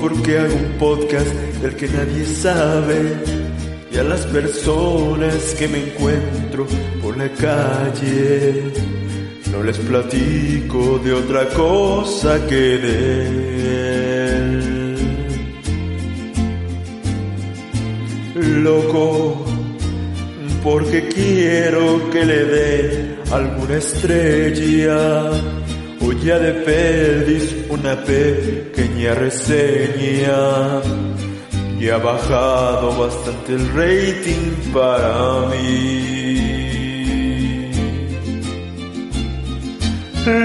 porque 0.00 0.38
hago 0.38 0.54
un 0.54 0.78
podcast 0.78 1.30
del 1.62 1.76
que 1.76 1.88
nadie 1.88 2.24
sabe. 2.24 3.16
Y 3.92 3.98
a 3.98 4.04
las 4.04 4.24
personas 4.26 5.54
que 5.58 5.68
me 5.68 5.78
encuentro 5.84 6.66
por 7.02 7.16
la 7.16 7.28
calle, 7.32 8.72
no 9.52 9.62
les 9.62 9.78
platico 9.78 10.98
de 11.04 11.12
otra 11.12 11.46
cosa 11.48 12.46
que 12.46 12.78
de 12.78 13.26
él. 14.28 14.96
Loco, 18.62 19.44
porque 20.62 21.08
quiero 21.08 22.10
que 22.10 22.24
le 22.24 22.44
dé 22.44 23.16
alguna 23.32 23.76
estrella 23.76 25.30
o 26.00 26.12
ya 26.12 26.38
de 26.38 26.52
perdiz 26.52 27.56
una 27.68 27.96
reseña. 29.06 30.82
Y 31.78 31.88
ha 31.88 31.96
bajado 31.96 32.94
bastante 32.96 33.54
el 33.54 33.68
rating 33.72 34.72
para 34.72 35.46
mí. 35.50 36.60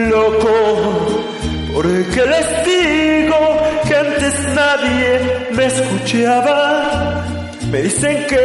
Loco, 0.09 0.55
porque 1.73 2.21
les 2.33 2.47
digo 2.65 3.37
que 3.87 3.95
antes 3.95 4.33
nadie 4.53 5.09
me 5.51 5.65
escuchaba. 5.65 7.25
Me 7.69 7.81
dicen 7.81 8.25
que 8.29 8.39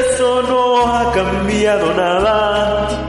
eso 0.00 0.42
no 0.42 0.86
ha 0.86 1.12
cambiado 1.12 1.92
nada 1.94 3.06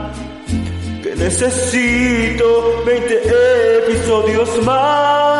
necesito 1.18 2.82
20 2.86 3.22
episodios 3.84 4.62
más, 4.64 5.37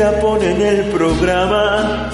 enseguida 0.00 0.20
ponen 0.20 0.62
el 0.62 0.84
programa 0.86 2.10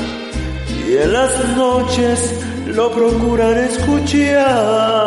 y 0.87 0.97
en 0.97 1.13
las 1.13 1.57
noches 1.57 2.35
lo 2.67 2.91
procuran 2.91 3.59
escuchar. 3.59 5.07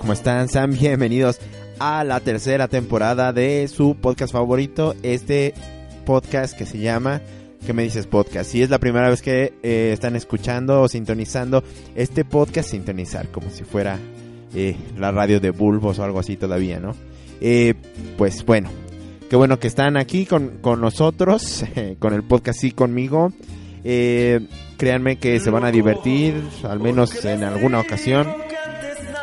¿Cómo 0.00 0.12
están? 0.14 0.48
Sean 0.48 0.72
bienvenidos 0.72 1.38
a 1.78 2.02
la 2.02 2.20
tercera 2.20 2.66
temporada 2.66 3.34
de 3.34 3.68
su 3.68 3.94
podcast 3.94 4.32
favorito, 4.32 4.94
este 5.02 5.52
podcast 6.06 6.56
que 6.56 6.64
se 6.64 6.78
llama 6.78 7.20
¿Qué 7.68 7.74
me 7.74 7.82
dices 7.82 8.06
podcast? 8.06 8.50
Si 8.50 8.62
es 8.62 8.70
la 8.70 8.78
primera 8.78 9.10
vez 9.10 9.20
que 9.20 9.52
eh, 9.62 9.90
están 9.92 10.16
escuchando 10.16 10.80
o 10.80 10.88
sintonizando 10.88 11.62
este 11.94 12.24
podcast, 12.24 12.70
sintonizar 12.70 13.28
como 13.28 13.50
si 13.50 13.62
fuera 13.62 13.98
eh, 14.54 14.74
la 14.96 15.12
radio 15.12 15.38
de 15.38 15.50
Bulbos 15.50 15.98
o 15.98 16.02
algo 16.02 16.18
así 16.18 16.38
todavía, 16.38 16.80
¿no? 16.80 16.94
Eh, 17.42 17.74
pues 18.16 18.42
bueno, 18.46 18.70
qué 19.28 19.36
bueno 19.36 19.58
que 19.58 19.68
están 19.68 19.98
aquí 19.98 20.24
con, 20.24 20.60
con 20.62 20.80
nosotros, 20.80 21.62
con 21.98 22.14
el 22.14 22.22
podcast 22.22 22.64
y 22.64 22.70
conmigo. 22.70 23.34
créanme 23.82 25.18
que 25.18 25.38
se 25.38 25.50
van 25.50 25.64
a 25.66 25.70
divertir, 25.70 26.42
al 26.62 26.80
menos 26.80 27.22
en 27.26 27.44
alguna 27.44 27.80
ocasión. 27.80 28.28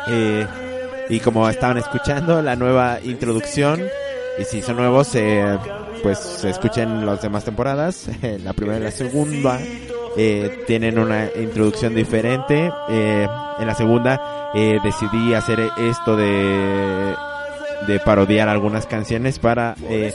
Eh, 0.06 0.46
y 1.08 1.18
como 1.18 1.48
estaban 1.48 1.78
escuchando 1.78 2.40
la 2.42 2.54
nueva 2.54 3.00
introducción, 3.02 3.82
y 4.38 4.44
si 4.44 4.62
son 4.62 4.76
nuevos, 4.76 5.16
eh, 5.16 5.58
pues 6.02 6.44
escuchen 6.44 7.04
las 7.06 7.22
demás 7.22 7.44
temporadas, 7.44 8.08
la 8.44 8.52
primera 8.52 8.78
y 8.78 8.82
la 8.82 8.90
segunda. 8.90 9.58
Eh, 10.18 10.64
tienen 10.66 10.98
una 10.98 11.28
introducción 11.38 11.94
diferente. 11.94 12.70
Eh, 12.88 13.28
en 13.58 13.66
la 13.66 13.74
segunda 13.74 14.50
eh, 14.54 14.78
decidí 14.82 15.34
hacer 15.34 15.60
esto 15.76 16.16
de, 16.16 17.14
de 17.86 18.00
parodiar 18.00 18.48
algunas 18.48 18.86
canciones 18.86 19.38
para 19.38 19.74
eh, 19.90 20.14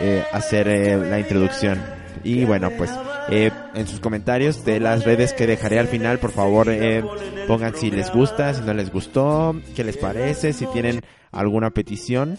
eh, 0.00 0.24
hacer 0.32 0.68
eh, 0.68 0.96
la 0.96 1.18
introducción. 1.20 1.82
Y 2.24 2.44
bueno, 2.44 2.70
pues 2.78 2.90
eh, 3.28 3.50
en 3.74 3.86
sus 3.86 4.00
comentarios 4.00 4.64
de 4.64 4.80
las 4.80 5.04
redes 5.04 5.32
que 5.32 5.46
dejaré 5.46 5.78
al 5.78 5.88
final, 5.88 6.18
por 6.18 6.30
favor, 6.30 6.68
eh, 6.70 7.02
pongan 7.46 7.74
si 7.74 7.90
les 7.90 8.12
gusta, 8.12 8.54
si 8.54 8.62
no 8.62 8.72
les 8.72 8.90
gustó, 8.90 9.54
qué 9.74 9.84
les 9.84 9.96
parece, 9.96 10.52
si 10.52 10.66
tienen 10.66 11.00
alguna 11.30 11.70
petición. 11.70 12.36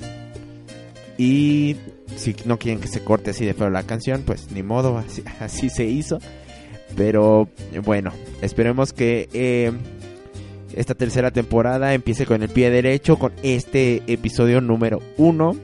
Y 1.18 1.76
si 2.16 2.36
no 2.46 2.60
quieren 2.60 2.80
que 2.80 2.88
se 2.88 3.04
corte 3.04 3.32
así 3.32 3.46
de 3.46 3.54
feo 3.54 3.70
la 3.70 3.84
canción, 3.84 4.24
pues 4.26 4.52
ni 4.52 4.64
modo, 4.64 4.98
así, 5.40 5.70
se 5.70 5.86
hizo. 5.86 6.20
Pero 6.96 7.50
bueno, 7.84 8.12
esperemos 8.42 8.94
que 8.94 9.28
eh, 9.34 9.72
esta 10.76 10.96
tercera 10.96 11.32
temporada 11.32 11.94
empiece 11.94 12.26
con 12.26 12.44
el 12.44 12.50
pie 12.50 12.70
derecho, 12.70 13.18
con 13.18 13.34
este 13.44 14.04
episodio 14.08 14.62
número 14.62 15.02
uno 15.18 15.56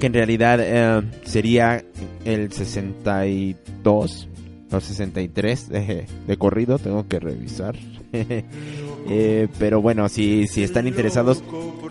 que 0.00 0.06
en 0.06 0.14
realidad 0.14 0.58
eh, 0.60 1.02
sería 1.24 1.84
el 2.24 2.50
62 2.50 4.29
o 4.72 4.80
63 4.80 5.68
de, 5.68 6.06
de 6.26 6.36
corrido, 6.36 6.78
tengo 6.78 7.06
que 7.08 7.18
revisar. 7.20 7.76
eh, 9.08 9.48
pero 9.58 9.80
bueno, 9.80 10.08
si, 10.08 10.46
si 10.46 10.62
están 10.62 10.86
interesados 10.86 11.42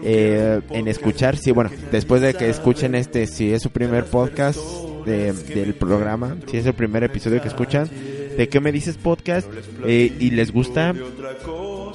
eh, 0.03 0.61
en 0.71 0.87
escuchar, 0.87 1.37
sí, 1.37 1.51
bueno, 1.51 1.69
después 1.91 2.21
de 2.21 2.33
que 2.33 2.49
escuchen 2.49 2.95
este, 2.95 3.27
si 3.27 3.51
es 3.51 3.61
su 3.61 3.69
primer 3.71 4.05
podcast 4.05 4.59
de, 5.05 5.33
del 5.33 5.73
programa, 5.75 6.37
si 6.49 6.57
es 6.57 6.65
el 6.65 6.73
primer 6.73 7.03
episodio 7.03 7.41
que 7.41 7.47
escuchan, 7.47 7.89
de 8.37 8.47
qué 8.47 8.59
me 8.61 8.71
dices 8.71 8.97
podcast 8.97 9.47
eh, 9.85 10.13
y 10.17 10.29
les 10.31 10.51
gusta, 10.53 10.93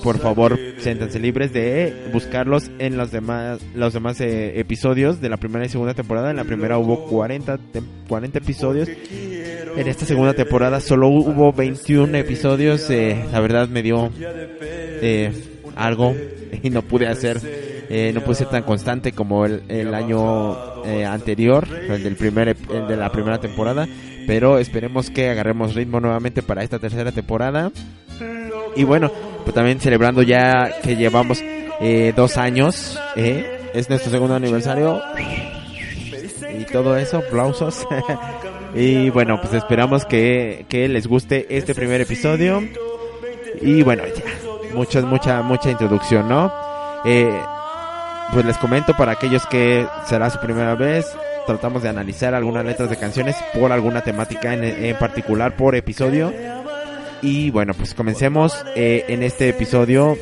por 0.03 0.19
favor, 0.19 0.59
siéntanse 0.79 1.19
libres 1.19 1.53
de 1.55 2.11
buscarlos 2.13 2.71
en 2.79 2.99
los 2.99 3.11
demás 3.11 3.61
los 3.75 3.95
demás 3.95 4.21
eh, 4.21 4.59
episodios 4.61 5.23
de 5.23 5.31
la 5.31 5.39
primera 5.39 5.65
y 5.65 5.71
segunda 5.71 5.95
temporada. 5.95 6.31
En 6.31 6.37
la 6.37 6.45
primera 6.45 6.77
hubo 6.77 7.07
40 7.07 7.59
tem- 7.73 7.85
40 8.09 8.39
episodios. 8.39 8.89
En 9.77 9.89
esta 9.89 10.07
segunda 10.07 10.35
temporada 10.35 10.81
solo 10.81 11.09
hubo 11.09 11.53
21 11.53 12.17
episodios. 12.19 12.89
eh, 12.91 13.25
la 13.33 13.41
verdad 13.41 13.69
me 13.69 13.83
dio 13.83 14.11
eh, 14.21 15.33
algo 15.77 16.15
y 16.63 16.71
no 16.71 16.83
pude 16.83 17.09
hacer 17.09 17.41
eh, 17.91 18.13
no 18.15 18.23
pude 18.23 18.37
ser 18.37 18.49
tan 18.49 18.63
constante 18.63 19.13
como 19.13 19.45
el, 19.45 19.63
el 19.69 19.95
año 19.95 20.85
eh, 20.85 21.05
anterior, 21.05 21.67
el 21.71 22.03
del 22.03 22.17
primer 22.17 22.57
el 22.73 22.89
de 22.89 22.97
la 22.97 23.11
primera 23.13 23.39
temporada, 23.39 23.87
pero 24.27 24.59
esperemos 24.59 25.11
que 25.11 25.29
agarremos 25.29 25.75
ritmo 25.75 26.01
nuevamente 26.01 26.43
para 26.43 26.63
esta 26.63 26.79
tercera 26.79 27.13
temporada. 27.13 27.71
Y 28.77 28.85
bueno, 28.85 29.11
pues 29.45 29.55
también 29.55 29.81
celebrando 29.81 30.23
ya 30.23 30.81
que 30.83 30.97
llevamos 30.97 31.43
eh, 31.81 32.13
dos 32.17 32.37
años, 32.37 32.99
eh, 33.17 33.71
es 33.75 33.89
nuestro 33.89 34.11
segundo 34.11 34.35
aniversario 34.35 35.01
y 36.59 36.65
todo 36.65 36.97
eso, 36.97 37.19
aplausos. 37.19 37.87
y 38.75 39.11
bueno, 39.11 39.41
pues 39.41 39.55
esperamos 39.55 40.05
que, 40.05 40.67
que 40.69 40.89
les 40.89 41.07
guste 41.07 41.47
este 41.57 41.75
primer 41.75 42.01
episodio. 42.01 42.63
Y 43.61 43.83
bueno, 43.83 44.03
ya, 44.07 44.75
mucha, 44.75 45.01
mucha, 45.03 45.43
mucha 45.43 45.71
introducción, 45.71 46.29
¿no? 46.29 46.53
Eh, 47.05 47.41
pues 48.33 48.45
les 48.45 48.59
comento 48.59 48.95
para 48.95 49.13
aquellos 49.13 49.47
que 49.47 49.87
será 50.07 50.29
su 50.31 50.41
primera 50.41 50.75
vez, 50.75 51.07
tratamos 51.47 51.83
de 51.83 51.89
analizar 51.89 52.35
algunas 52.35 52.65
letras 52.65 52.91
de 52.91 52.97
canciones 52.97 53.37
por 53.53 53.71
alguna 53.71 54.03
temática 54.03 54.55
en, 54.55 54.65
en 54.65 54.97
particular 54.99 55.57
por 55.57 55.75
episodio. 55.77 56.33
Y 57.23 57.51
bueno, 57.51 57.73
pues 57.75 57.95
comencemos 57.95 58.65
eh, 58.75 59.05
en 59.09 59.23
este 59.23 59.49
episodio, 59.49 60.17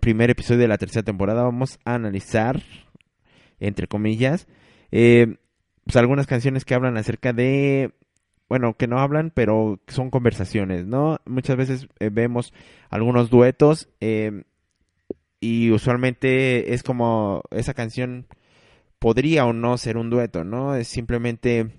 primer 0.00 0.30
episodio 0.30 0.62
de 0.62 0.68
la 0.68 0.78
tercera 0.78 1.04
temporada, 1.04 1.44
vamos 1.44 1.78
a 1.84 1.94
analizar, 1.94 2.62
entre 3.60 3.86
comillas, 3.86 4.48
eh, 4.90 5.36
pues 5.86 5.96
algunas 5.96 6.26
canciones 6.26 6.64
que 6.64 6.74
hablan 6.74 6.96
acerca 6.96 7.32
de, 7.32 7.92
bueno, 8.48 8.74
que 8.74 8.88
no 8.88 8.98
hablan, 8.98 9.30
pero 9.32 9.78
son 9.86 10.10
conversaciones, 10.10 10.84
¿no? 10.84 11.20
Muchas 11.26 11.56
veces 11.56 11.86
eh, 12.00 12.10
vemos 12.12 12.52
algunos 12.90 13.30
duetos 13.30 13.88
eh, 14.00 14.42
y 15.38 15.70
usualmente 15.70 16.74
es 16.74 16.82
como 16.82 17.42
esa 17.52 17.72
canción 17.72 18.26
podría 18.98 19.46
o 19.46 19.52
no 19.52 19.78
ser 19.78 19.96
un 19.96 20.10
dueto, 20.10 20.42
¿no? 20.42 20.74
Es 20.74 20.88
simplemente 20.88 21.70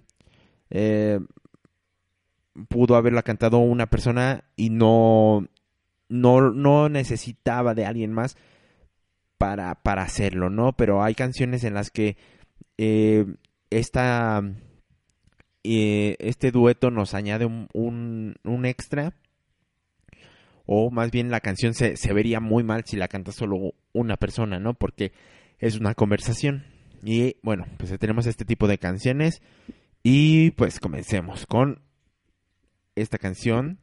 eh, 0.69 1.19
pudo 2.69 2.95
haberla 2.95 3.23
cantado 3.23 3.57
una 3.57 3.87
persona 3.87 4.45
y 4.55 4.69
no 4.69 5.45
no 6.07 6.51
no 6.51 6.87
necesitaba 6.87 7.73
de 7.73 7.85
alguien 7.85 8.13
más 8.13 8.37
para 9.37 9.75
para 9.75 10.03
hacerlo, 10.03 10.49
¿no? 10.49 10.77
Pero 10.77 11.03
hay 11.03 11.13
canciones 11.13 11.65
en 11.65 11.73
las 11.73 11.91
que 11.91 12.15
esta 13.69 14.41
eh, 15.63 16.15
este 16.19 16.51
dueto 16.51 16.91
nos 16.91 17.13
añade 17.13 17.45
un, 17.45 17.67
un, 17.73 18.35
un 18.43 18.65
extra 18.65 19.13
o 20.65 20.91
más 20.91 21.11
bien 21.11 21.31
la 21.31 21.39
canción 21.39 21.73
se, 21.73 21.97
se 21.97 22.13
vería 22.13 22.39
muy 22.39 22.63
mal 22.63 22.83
si 22.85 22.97
la 22.97 23.07
canta 23.07 23.31
solo 23.31 23.73
una 23.93 24.17
persona, 24.17 24.59
¿no? 24.59 24.73
Porque 24.73 25.13
es 25.59 25.77
una 25.79 25.95
conversación. 25.95 26.65
Y 27.03 27.37
bueno, 27.41 27.65
pues 27.77 27.97
tenemos 27.97 28.25
este 28.27 28.45
tipo 28.45 28.67
de 28.67 28.77
canciones 28.77 29.41
y 30.03 30.51
pues 30.51 30.79
comencemos 30.79 31.45
con 31.45 31.81
esta 32.95 33.17
canción 33.17 33.79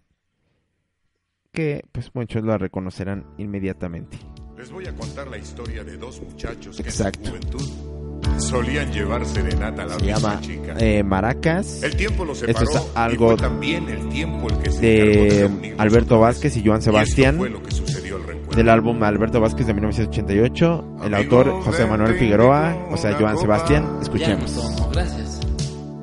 que 1.53 1.85
pues 1.93 2.15
muchos 2.15 2.45
la 2.45 2.59
reconocerán 2.59 3.27
inmediatamente. 3.39 4.19
Les 4.57 4.71
voy 4.71 4.87
a 4.87 4.95
contar 4.95 5.29
la 5.29 5.39
historia 5.39 5.85
de 5.85 5.97
dos 5.97 6.21
muchachos 6.21 6.77
que 6.77 6.83
en 6.83 6.93
su 6.93 7.03
juventud 7.05 8.04
solían 8.38 8.91
llevar 8.93 9.25
serenata 9.26 9.82
a 9.82 9.87
la 9.87 9.94
Se 9.99 10.05
misma 10.05 10.19
llama 10.21 10.41
chica. 10.41 10.75
eh, 10.79 11.03
Maracas 11.03 11.82
El 11.82 11.97
tiempo 11.97 12.25
los 12.25 12.43
Esto 12.43 12.67
separó 12.67 12.87
es 12.87 12.93
algo 12.97 13.32
y 13.32 13.37
también 13.37 13.88
el 13.88 14.09
tiempo 14.09 14.49
el 14.49 14.59
que 14.59 14.71
se 14.71 14.81
de 14.81 15.75
Alberto. 15.79 16.19
Vázquez 16.21 16.56
y 16.56 16.65
Joan 16.65 16.79
Y 16.79 16.81
esto 16.81 16.91
Sebastián 16.93 17.37
fue 17.38 17.50
lo 17.50 17.62
que 17.62 17.71
sucedió 17.71 18.17
al 18.17 18.23
reencuentro. 18.25 18.56
del 18.56 18.69
álbum 18.69 19.03
Alberto 19.03 19.41
Vázquez 19.41 19.67
de 19.67 19.75
1988. 19.75 20.85
El 21.05 21.15
autor 21.15 21.62
José 21.62 21.87
Manuel 21.87 22.15
Figueroa, 22.19 22.76
o 22.91 22.97
sea, 22.97 23.17
Joan 23.19 23.38
Sebastián. 23.38 23.82
Ya 23.85 23.91
no 23.93 24.03
Escuchemos. 24.03 24.55
tomo, 24.55 24.91
gracias. 24.91 25.41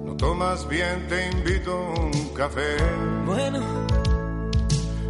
No 0.06 0.15
tomas 0.15 0.68
bien, 0.68 1.07
te 1.09 1.29
invito 1.38 1.71
a 1.75 2.00
un 2.01 2.29
café. 2.35 2.62
Bueno, 3.25 3.59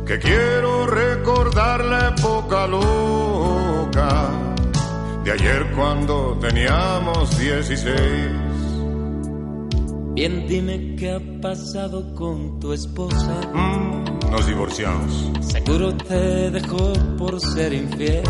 Que 0.06 0.20
quiero 0.20 0.88
recordar 0.88 1.84
la 1.86 2.10
época 2.18 2.68
loca 2.68 4.30
de 5.24 5.32
ayer 5.32 5.72
cuando 5.76 6.38
teníamos 6.40 7.38
16. 7.38 8.52
bien 10.14 10.48
dime 10.48 10.96
qué 10.98 11.12
ha 11.14 11.42
pasado 11.42 12.14
con 12.16 12.60
tu 12.60 12.74
esposa. 12.74 13.42
Mm, 13.54 14.32
nos 14.32 14.48
divorciamos. 14.48 15.32
Seguro 15.42 15.96
te 15.96 16.52
dejó 16.52 16.94
por 17.18 17.40
ser 17.40 17.74
infiel. 17.74 18.24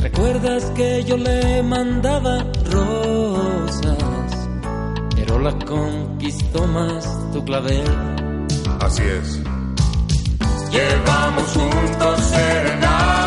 ¿Recuerdas 0.00 0.64
que 0.76 1.02
yo 1.04 1.16
le 1.16 1.62
mandaba 1.62 2.44
rosas? 2.70 3.96
Pero 5.16 5.38
la 5.38 5.58
conquistó 5.58 6.66
más 6.66 7.32
tu 7.32 7.44
clavel. 7.44 7.84
Así 8.80 9.02
es. 9.02 9.40
Llevamos 10.70 11.44
juntos 11.54 12.20
serenata, 12.20 13.23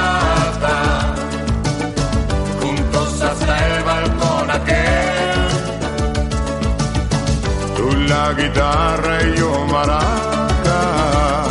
la 8.07 8.33
guitarra 8.33 9.23
y 9.23 9.37
yo 9.37 9.65
maraca. 9.67 11.45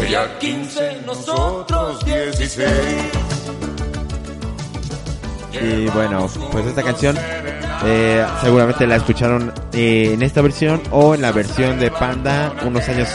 Ella 0.00 0.38
15, 0.38 1.02
nosotros 1.06 2.04
16. 2.04 2.68
Y 5.60 5.86
bueno, 5.88 6.28
pues 6.52 6.66
esta 6.66 6.82
canción 6.82 7.16
eh, 7.84 8.24
seguramente 8.40 8.86
la 8.86 8.96
escucharon 8.96 9.52
eh, 9.72 10.12
en 10.14 10.22
esta 10.22 10.40
versión 10.40 10.80
o 10.90 11.14
en 11.14 11.22
la 11.22 11.32
versión 11.32 11.78
de 11.78 11.90
Panda 11.90 12.54
unos 12.64 12.88
años 12.88 13.08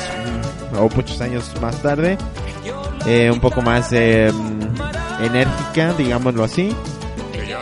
mm, 0.74 0.78
o 0.78 0.90
muchos 0.90 1.22
años 1.22 1.52
más 1.62 1.82
tarde. 1.82 2.18
Eh, 3.06 3.30
un 3.32 3.40
poco 3.40 3.62
más 3.62 3.92
eh, 3.92 4.32
mm, 4.32 5.24
enérgica, 5.24 5.94
digámoslo 5.94 6.44
así. 6.44 6.74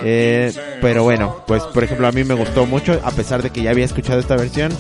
Eh, 0.03 0.51
pero 0.81 1.03
bueno, 1.03 1.43
pues 1.47 1.63
por 1.63 1.83
ejemplo 1.83 2.07
a 2.07 2.11
mí 2.11 2.23
me 2.23 2.33
gustó 2.33 2.65
mucho, 2.65 2.99
a 3.03 3.11
pesar 3.11 3.41
de 3.43 3.49
que 3.49 3.61
ya 3.61 3.71
había 3.71 3.85
escuchado 3.85 4.19
esta 4.19 4.35
versión, 4.35 4.71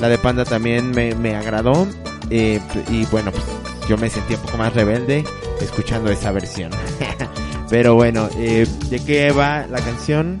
la 0.00 0.08
de 0.08 0.18
Panda 0.18 0.44
también 0.44 0.90
me, 0.90 1.14
me 1.14 1.34
agradó. 1.36 1.86
eh, 2.30 2.60
y 2.90 3.04
bueno, 3.06 3.32
pues 3.32 3.44
yo 3.88 3.96
me 3.98 4.08
sentí 4.08 4.34
un 4.34 4.40
poco 4.40 4.56
más 4.56 4.72
rebelde 4.74 5.24
escuchando 5.60 6.10
esa 6.10 6.30
versión. 6.32 6.70
pero 7.70 7.94
bueno, 7.94 8.28
eh, 8.36 8.66
¿de 8.88 9.04
qué 9.04 9.32
va 9.32 9.66
la 9.66 9.80
canción? 9.80 10.40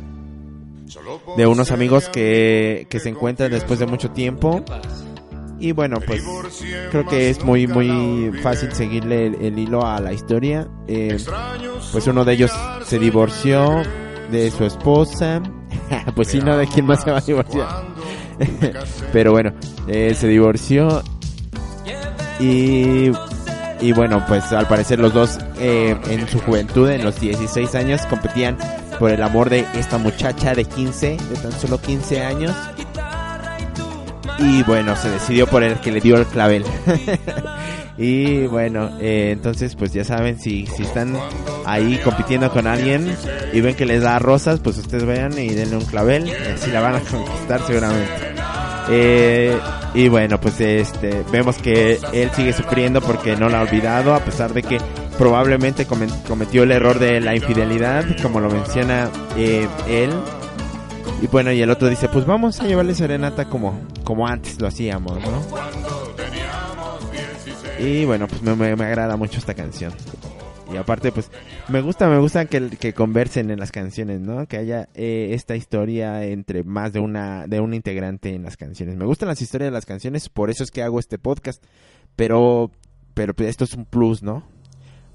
De 1.36 1.46
unos 1.46 1.70
amigos 1.70 2.08
que, 2.08 2.86
que 2.90 2.98
se 3.00 3.08
encuentran 3.08 3.50
después 3.50 3.78
de 3.78 3.86
mucho 3.86 4.10
tiempo. 4.10 4.64
Y 5.58 5.72
bueno, 5.72 5.98
pues 6.04 6.22
creo 6.90 7.06
que 7.06 7.28
es 7.30 7.44
muy 7.44 7.66
muy 7.66 8.32
fácil 8.40 8.72
seguirle 8.72 9.26
el, 9.26 9.58
hilo 9.58 9.84
a 9.84 10.00
la 10.00 10.12
historia. 10.12 10.66
Eh, 10.88 11.18
pues 11.92 12.06
uno 12.06 12.24
de 12.24 12.32
ellos 12.32 12.50
se 12.84 12.98
divorció 12.98 13.82
de 14.30 14.50
su 14.50 14.64
esposa. 14.64 15.42
pues 16.14 16.28
sí, 16.28 16.40
no, 16.40 16.56
de 16.56 16.66
quién 16.66 16.86
más 16.86 17.02
se 17.02 17.10
va 17.10 17.18
a 17.18 17.20
divorciar. 17.20 17.68
Pero 19.12 19.32
bueno, 19.32 19.52
eh, 19.86 20.14
se 20.14 20.28
divorció. 20.28 21.02
Y, 22.38 23.10
y 23.80 23.92
bueno, 23.92 24.24
pues 24.26 24.50
al 24.52 24.66
parecer 24.66 24.98
los 24.98 25.12
dos 25.12 25.38
eh, 25.58 25.94
en 26.08 26.26
su 26.26 26.40
juventud, 26.40 26.88
en 26.88 27.04
los 27.04 27.20
16 27.20 27.74
años, 27.74 28.00
competían 28.06 28.56
por 28.98 29.10
el 29.10 29.22
amor 29.22 29.50
de 29.50 29.66
esta 29.74 29.98
muchacha 29.98 30.54
de 30.54 30.64
15, 30.64 31.16
de 31.16 31.36
tan 31.36 31.52
solo 31.52 31.80
15 31.80 32.24
años. 32.24 32.54
Y 34.40 34.62
bueno, 34.62 34.96
se 34.96 35.10
decidió 35.10 35.46
por 35.46 35.62
el 35.62 35.78
que 35.80 35.92
le 35.92 36.00
dio 36.00 36.16
el 36.16 36.26
clavel. 36.26 36.64
y 37.98 38.46
bueno, 38.46 38.90
eh, 39.00 39.30
entonces 39.32 39.76
pues 39.76 39.92
ya 39.92 40.04
saben, 40.04 40.38
si, 40.38 40.66
si 40.66 40.82
están 40.82 41.14
ahí 41.66 42.00
compitiendo 42.02 42.50
con 42.50 42.66
alguien 42.66 43.14
y 43.52 43.60
ven 43.60 43.74
que 43.74 43.84
les 43.84 44.02
da 44.02 44.18
rosas, 44.18 44.60
pues 44.60 44.78
ustedes 44.78 45.04
vayan 45.04 45.38
y 45.38 45.50
denle 45.50 45.76
un 45.76 45.84
clavel. 45.84 46.28
Y 46.28 46.32
así 46.32 46.70
la 46.70 46.80
van 46.80 46.96
a 46.96 47.00
conquistar 47.00 47.60
seguramente. 47.66 48.10
Eh, 48.88 49.56
y 49.94 50.08
bueno, 50.08 50.40
pues 50.40 50.60
este 50.60 51.22
vemos 51.30 51.58
que 51.58 51.98
él 52.12 52.30
sigue 52.34 52.52
sufriendo 52.52 53.00
porque 53.00 53.36
no 53.36 53.48
la 53.48 53.60
ha 53.60 53.62
olvidado, 53.62 54.14
a 54.14 54.20
pesar 54.20 54.52
de 54.52 54.62
que 54.62 54.78
probablemente 55.18 55.86
cometió 55.86 56.62
el 56.62 56.72
error 56.72 56.98
de 56.98 57.20
la 57.20 57.36
infidelidad, 57.36 58.04
como 58.22 58.40
lo 58.40 58.48
menciona 58.50 59.10
eh, 59.36 59.68
él. 59.88 60.10
Y 61.22 61.26
bueno, 61.26 61.52
y 61.52 61.60
el 61.60 61.70
otro 61.70 61.88
dice, 61.88 62.08
pues 62.08 62.24
vamos 62.26 62.60
a 62.60 62.66
llevarle 62.66 62.94
serenata 62.94 63.44
como, 63.46 63.78
como 64.04 64.26
antes 64.26 64.60
lo 64.60 64.66
hacíamos, 64.68 65.18
¿no? 65.20 65.42
Y 67.78 68.04
bueno, 68.04 68.26
pues 68.26 68.42
me, 68.42 68.54
me- 68.76 68.84
agrada 68.84 69.16
mucho 69.16 69.38
esta 69.38 69.54
canción. 69.54 69.92
Y 70.72 70.76
aparte, 70.76 71.10
pues, 71.12 71.30
me 71.68 71.80
gusta, 71.80 72.08
me 72.08 72.18
gusta 72.18 72.44
que, 72.44 72.70
que 72.70 72.92
conversen 72.94 73.50
en 73.50 73.58
las 73.58 73.72
canciones, 73.72 74.20
¿no? 74.20 74.46
Que 74.46 74.56
haya 74.56 74.88
eh, 74.94 75.30
esta 75.32 75.56
historia 75.56 76.24
entre 76.24 76.62
más 76.62 76.92
de 76.92 77.00
una, 77.00 77.46
de 77.48 77.58
un 77.60 77.74
integrante 77.74 78.34
en 78.34 78.44
las 78.44 78.56
canciones. 78.56 78.96
Me 78.96 79.04
gustan 79.04 79.28
las 79.28 79.42
historias 79.42 79.68
de 79.68 79.72
las 79.72 79.86
canciones, 79.86 80.28
por 80.28 80.48
eso 80.48 80.62
es 80.62 80.70
que 80.70 80.82
hago 80.82 81.00
este 81.00 81.18
podcast. 81.18 81.62
Pero, 82.16 82.70
pero 83.14 83.34
esto 83.38 83.64
es 83.64 83.74
un 83.74 83.84
plus, 83.84 84.22
¿no? 84.22 84.44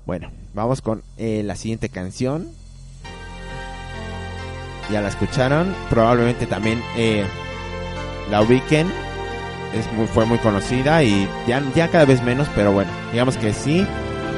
Bueno, 0.06 0.30
vamos 0.54 0.82
con 0.82 1.04
eh, 1.18 1.42
la 1.44 1.56
siguiente 1.56 1.90
canción. 1.90 2.50
Ya 4.92 5.02
la 5.02 5.10
escucharon, 5.10 5.74
probablemente 5.90 6.46
también 6.46 6.82
eh, 6.96 7.26
la 8.30 8.42
ubiquen. 8.42 8.88
Es 9.74 9.92
muy, 9.94 10.08
fue 10.08 10.26
muy 10.26 10.38
conocida 10.38 11.04
y 11.04 11.28
ya, 11.48 11.62
ya 11.76 11.90
cada 11.90 12.06
vez 12.06 12.24
menos, 12.24 12.48
pero 12.56 12.72
bueno, 12.72 12.92
digamos 13.12 13.38
que 13.38 13.54
sí. 13.54 13.86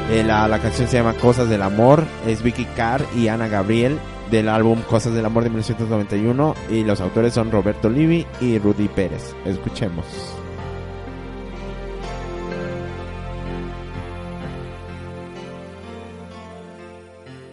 Eh, 0.10 0.24
la, 0.24 0.48
la 0.48 0.60
canción 0.60 0.88
se 0.88 0.98
llama 0.98 1.14
Cosas 1.14 1.50
del 1.50 1.62
Amor, 1.62 2.06
es 2.26 2.42
Vicky 2.42 2.66
Carr 2.76 3.06
y 3.16 3.28
Ana 3.28 3.48
Gabriel 3.50 4.00
del 4.32 4.50
álbum 4.50 4.82
Cosas 4.82 5.14
del 5.14 5.26
Amor 5.26 5.44
de 5.44 5.50
1991 5.50 6.56
y 6.70 6.84
los 6.84 7.02
autores 7.02 7.34
son 7.34 7.52
Roberto 7.52 7.90
Livi 7.90 8.26
y 8.42 8.58
Rudy 8.58 8.88
Pérez. 8.88 9.36
Escuchemos. 9.46 10.37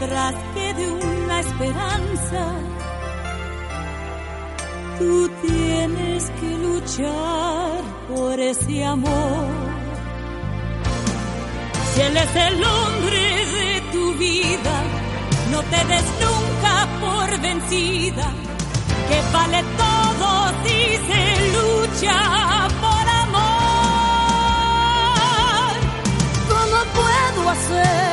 mientras 0.00 0.34
quede 0.54 0.90
una 0.90 1.40
esperanza, 1.40 2.54
tú 4.98 5.28
tienes 5.46 6.30
que 6.40 6.48
luchar 6.58 7.82
por 8.08 8.40
ese 8.40 8.84
amor. 8.84 9.48
Si 11.94 12.00
él 12.00 12.16
es 12.16 12.36
el 12.36 12.64
hombre 12.64 13.46
de 13.56 13.80
tu 13.92 14.14
vida, 14.14 14.82
no 15.50 15.62
te 15.64 15.84
des 15.84 16.04
nunca 16.24 16.88
por 17.00 17.40
vencida, 17.40 18.32
que 19.08 19.20
vale 19.32 19.62
todo 19.76 20.52
si 20.64 20.80
se 21.08 21.22
lucha 21.56 22.16
por 22.80 23.08
amor. 23.24 23.50
¿Cómo 26.48 26.78
puedo 26.94 27.50
hacer? 27.50 28.09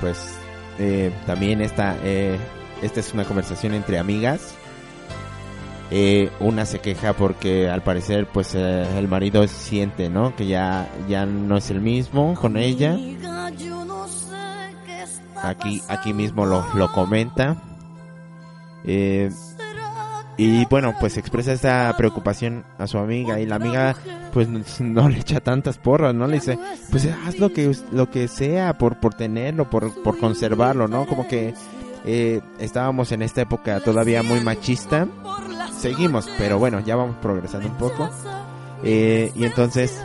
Pues 0.00 0.34
eh, 0.78 1.12
también 1.26 1.60
esta, 1.60 1.96
eh, 2.02 2.38
esta 2.82 3.00
es 3.00 3.12
una 3.12 3.24
conversación 3.24 3.74
entre 3.74 3.98
amigas. 3.98 4.54
Eh, 5.92 6.30
una 6.38 6.66
se 6.66 6.78
queja 6.78 7.14
porque 7.14 7.68
al 7.68 7.82
parecer 7.82 8.26
pues 8.26 8.54
eh, 8.54 8.86
el 8.96 9.08
marido 9.08 9.46
siente, 9.48 10.08
¿no? 10.08 10.36
Que 10.36 10.46
ya, 10.46 10.88
ya 11.08 11.26
no 11.26 11.56
es 11.56 11.70
el 11.70 11.80
mismo 11.80 12.34
con 12.34 12.56
ella. 12.56 12.96
Aquí, 15.42 15.82
aquí 15.88 16.12
mismo 16.12 16.46
lo, 16.46 16.64
lo 16.74 16.92
comenta. 16.92 17.56
Eh, 18.84 19.30
y 20.42 20.64
bueno, 20.70 20.94
pues 20.98 21.18
expresa 21.18 21.52
esa 21.52 21.92
preocupación 21.98 22.64
a 22.78 22.86
su 22.86 22.96
amiga 22.96 23.38
y 23.38 23.44
la 23.44 23.56
amiga 23.56 23.94
pues 24.32 24.48
no, 24.48 24.60
no 24.80 25.08
le 25.10 25.18
echa 25.18 25.40
tantas 25.40 25.76
porras, 25.76 26.14
¿no? 26.14 26.26
Le 26.26 26.36
dice, 26.36 26.58
pues 26.90 27.06
haz 27.26 27.38
lo 27.38 27.52
que, 27.52 27.76
lo 27.92 28.10
que 28.10 28.26
sea 28.26 28.78
por, 28.78 28.98
por 29.00 29.12
tenerlo, 29.12 29.68
por, 29.68 30.02
por 30.02 30.16
conservarlo, 30.18 30.88
¿no? 30.88 31.04
Como 31.04 31.28
que 31.28 31.52
eh, 32.06 32.40
estábamos 32.58 33.12
en 33.12 33.20
esta 33.20 33.42
época 33.42 33.80
todavía 33.80 34.22
muy 34.22 34.40
machista. 34.40 35.06
Seguimos, 35.78 36.26
pero 36.38 36.58
bueno, 36.58 36.80
ya 36.80 36.96
vamos 36.96 37.16
progresando 37.20 37.68
un 37.68 37.76
poco. 37.76 38.08
Eh, 38.82 39.30
y 39.34 39.44
entonces, 39.44 40.02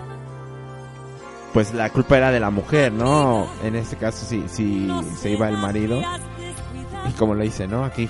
pues 1.54 1.74
la 1.74 1.89
culpa 1.92 2.18
era 2.18 2.32
de 2.32 2.42
la 2.42 2.50
mujer, 2.50 2.92
¿no? 2.92 3.48
En 3.63 3.77
este 3.77 3.96
caso, 3.96 4.25
si, 4.25 4.44
si 4.50 4.89
se 5.18 5.30
iba 5.30 5.48
el 5.48 5.58
marido. 5.58 6.01
Y 7.08 7.13
como 7.13 7.36
le 7.36 7.46
dice, 7.46 7.70
¿no? 7.70 7.86
Aquí, 7.86 8.10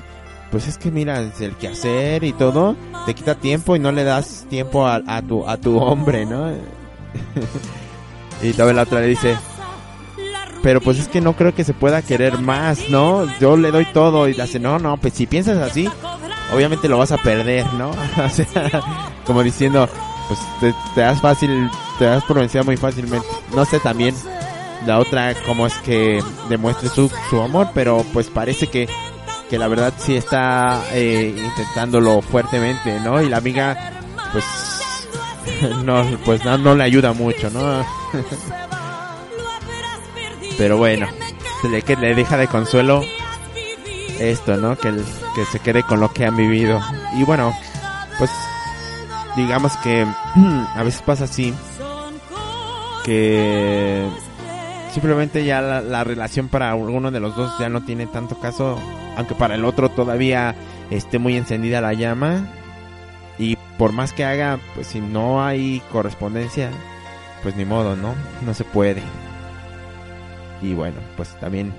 pues 0.56 0.70
es 0.70 0.78
que 0.78 0.90
mira, 0.90 1.20
el 1.20 1.58
quehacer 1.58 2.24
y 2.24 2.32
todo, 2.32 2.78
te 3.06 3.14
quita 3.14 3.36
tiempo 3.36 3.76
y 3.76 3.80
no 3.80 3.92
le 3.92 4.06
das 4.06 4.46
tiempo 4.50 4.88
a, 4.88 5.02
a 5.06 5.22
tu, 5.22 5.46
a 5.46 5.58
tu 5.58 5.78
hombre, 5.80 6.26
¿no? 6.26 6.50
y 8.42 8.54
también 8.54 8.78
la 8.78 8.84
otra 8.84 9.02
le 9.02 9.08
dice, 9.08 9.36
pero 10.64 10.80
pues 10.80 10.98
es 10.98 11.10
que 11.10 11.20
no 11.20 11.34
creo 11.34 11.54
que 11.54 11.66
se 11.66 11.74
pueda 11.74 12.02
querer 12.02 12.40
más, 12.40 12.90
¿no? 12.90 13.28
Yo 13.38 13.58
le 13.58 13.70
doy 13.70 13.84
todo 13.88 14.30
y 14.30 14.34
dice, 14.34 14.62
no, 14.62 14.80
no, 14.80 14.96
pues 14.96 15.16
si 15.16 15.28
piensas 15.28 15.58
así, 15.58 15.90
obviamente 16.54 16.88
lo 16.88 17.00
vas 17.00 17.12
a 17.12 17.18
perder, 17.18 17.66
¿no? 17.74 17.90
o 18.26 18.30
sea, 18.30 18.82
como 19.26 19.44
diciendo, 19.44 19.90
pues 20.30 20.40
te, 20.62 20.74
te 20.96 21.02
das 21.02 21.20
fácil, 21.20 21.70
te 22.00 22.06
das 22.06 22.24
por 22.24 22.40
vencida 22.40 22.64
muy 22.64 22.78
fácilmente. 22.78 23.28
No 23.54 23.66
sé 23.66 23.82
también 23.82 24.16
la 24.86 25.00
otra 25.00 25.34
cómo 25.46 25.68
es 25.68 25.74
que 25.80 26.24
demuestre 26.48 26.90
su, 26.90 27.12
su 27.30 27.42
amor, 27.42 27.70
pero 27.74 28.06
pues 28.14 28.28
parece 28.30 28.68
que, 28.68 28.88
que 29.50 29.58
la 29.58 29.68
verdad 29.68 29.94
sí 29.98 30.16
está 30.16 30.84
eh, 30.92 31.36
intentándolo 31.38 32.22
fuertemente, 32.22 33.00
¿no? 33.00 33.22
Y 33.22 33.30
la 33.30 33.38
amiga, 33.38 33.94
pues, 34.32 34.46
no, 35.84 36.04
pues 36.26 36.44
no, 36.44 36.58
no 36.58 36.76
le 36.76 36.84
ayuda 36.84 37.14
mucho, 37.14 37.50
¿no? 37.50 37.86
Pero 40.58 40.78
bueno, 40.78 41.08
le, 41.70 41.82
que 41.82 41.96
le 41.96 42.16
deja 42.16 42.38
de 42.38 42.48
consuelo 42.48 43.02
esto, 44.20 44.58
¿no? 44.58 44.78
Que, 44.78 44.94
que 45.36 45.46
se 45.52 45.60
quede 45.60 45.84
con 45.84 46.00
lo 46.00 46.12
que 46.12 46.26
han 46.26 46.38
vivido. 46.38 46.80
Y 47.18 47.24
bueno, 47.24 47.54
pues 48.18 48.32
digamos 49.36 49.76
que 49.78 50.06
a 50.76 50.84
veces 50.84 51.02
pasa 51.02 51.26
así, 51.26 51.54
que 53.04 54.08
simplemente 54.94 55.44
ya 55.46 55.62
la, 55.62 55.82
la 55.82 56.04
relación 56.04 56.48
para 56.48 56.72
alguno 56.72 57.12
de 57.12 57.20
los 57.20 57.36
dos 57.36 57.52
ya 57.60 57.70
no 57.70 57.84
tiene 57.84 58.08
tanto 58.08 58.40
caso, 58.40 58.80
aunque 59.16 59.36
para 59.36 59.56
el 59.56 59.66
otro 59.66 59.90
todavía 59.90 60.56
esté 60.90 61.20
muy 61.20 61.36
encendida 61.38 61.82
la 61.82 61.94
llama. 61.94 62.48
Y 63.38 63.58
por 63.78 63.92
más 63.92 64.14
que 64.14 64.24
haga, 64.24 64.60
pues 64.76 64.88
si 64.88 65.02
no 65.02 65.44
hay 65.44 65.82
correspondencia, 65.92 66.72
pues 67.44 67.56
ni 67.56 67.66
modo, 67.66 67.96
¿no? 67.96 68.16
No 68.46 68.54
se 68.54 68.64
puede. 68.64 69.02
Y 70.62 70.74
bueno, 70.74 70.98
pues 71.18 71.38
también 71.40 71.74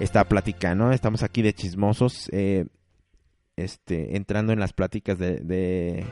esta 0.00 0.24
plática, 0.24 0.74
¿no? 0.74 0.92
Estamos 0.92 1.22
aquí 1.22 1.42
de 1.42 1.54
chismosos, 1.54 2.28
eh, 2.32 2.66
este, 3.56 4.16
entrando 4.16 4.52
en 4.52 4.60
las 4.60 4.72
pláticas 4.72 5.18
de, 5.18 5.40
de, 5.40 6.06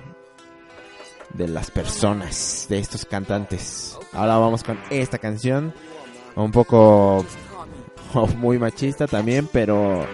de 1.35 1.49
las 1.49 1.71
personas, 1.71 2.67
de 2.69 2.79
estos 2.79 3.07
cantantes. 3.07 3.99
Ahora 4.12 4.37
vamos 4.37 4.62
con 4.62 4.79
esta 4.91 5.19
canción, 5.19 5.73
un 6.37 6.52
poco 6.52 7.25
muy 8.37 8.59
machista 8.59 9.07
también, 9.07 9.49
pero 9.50 10.07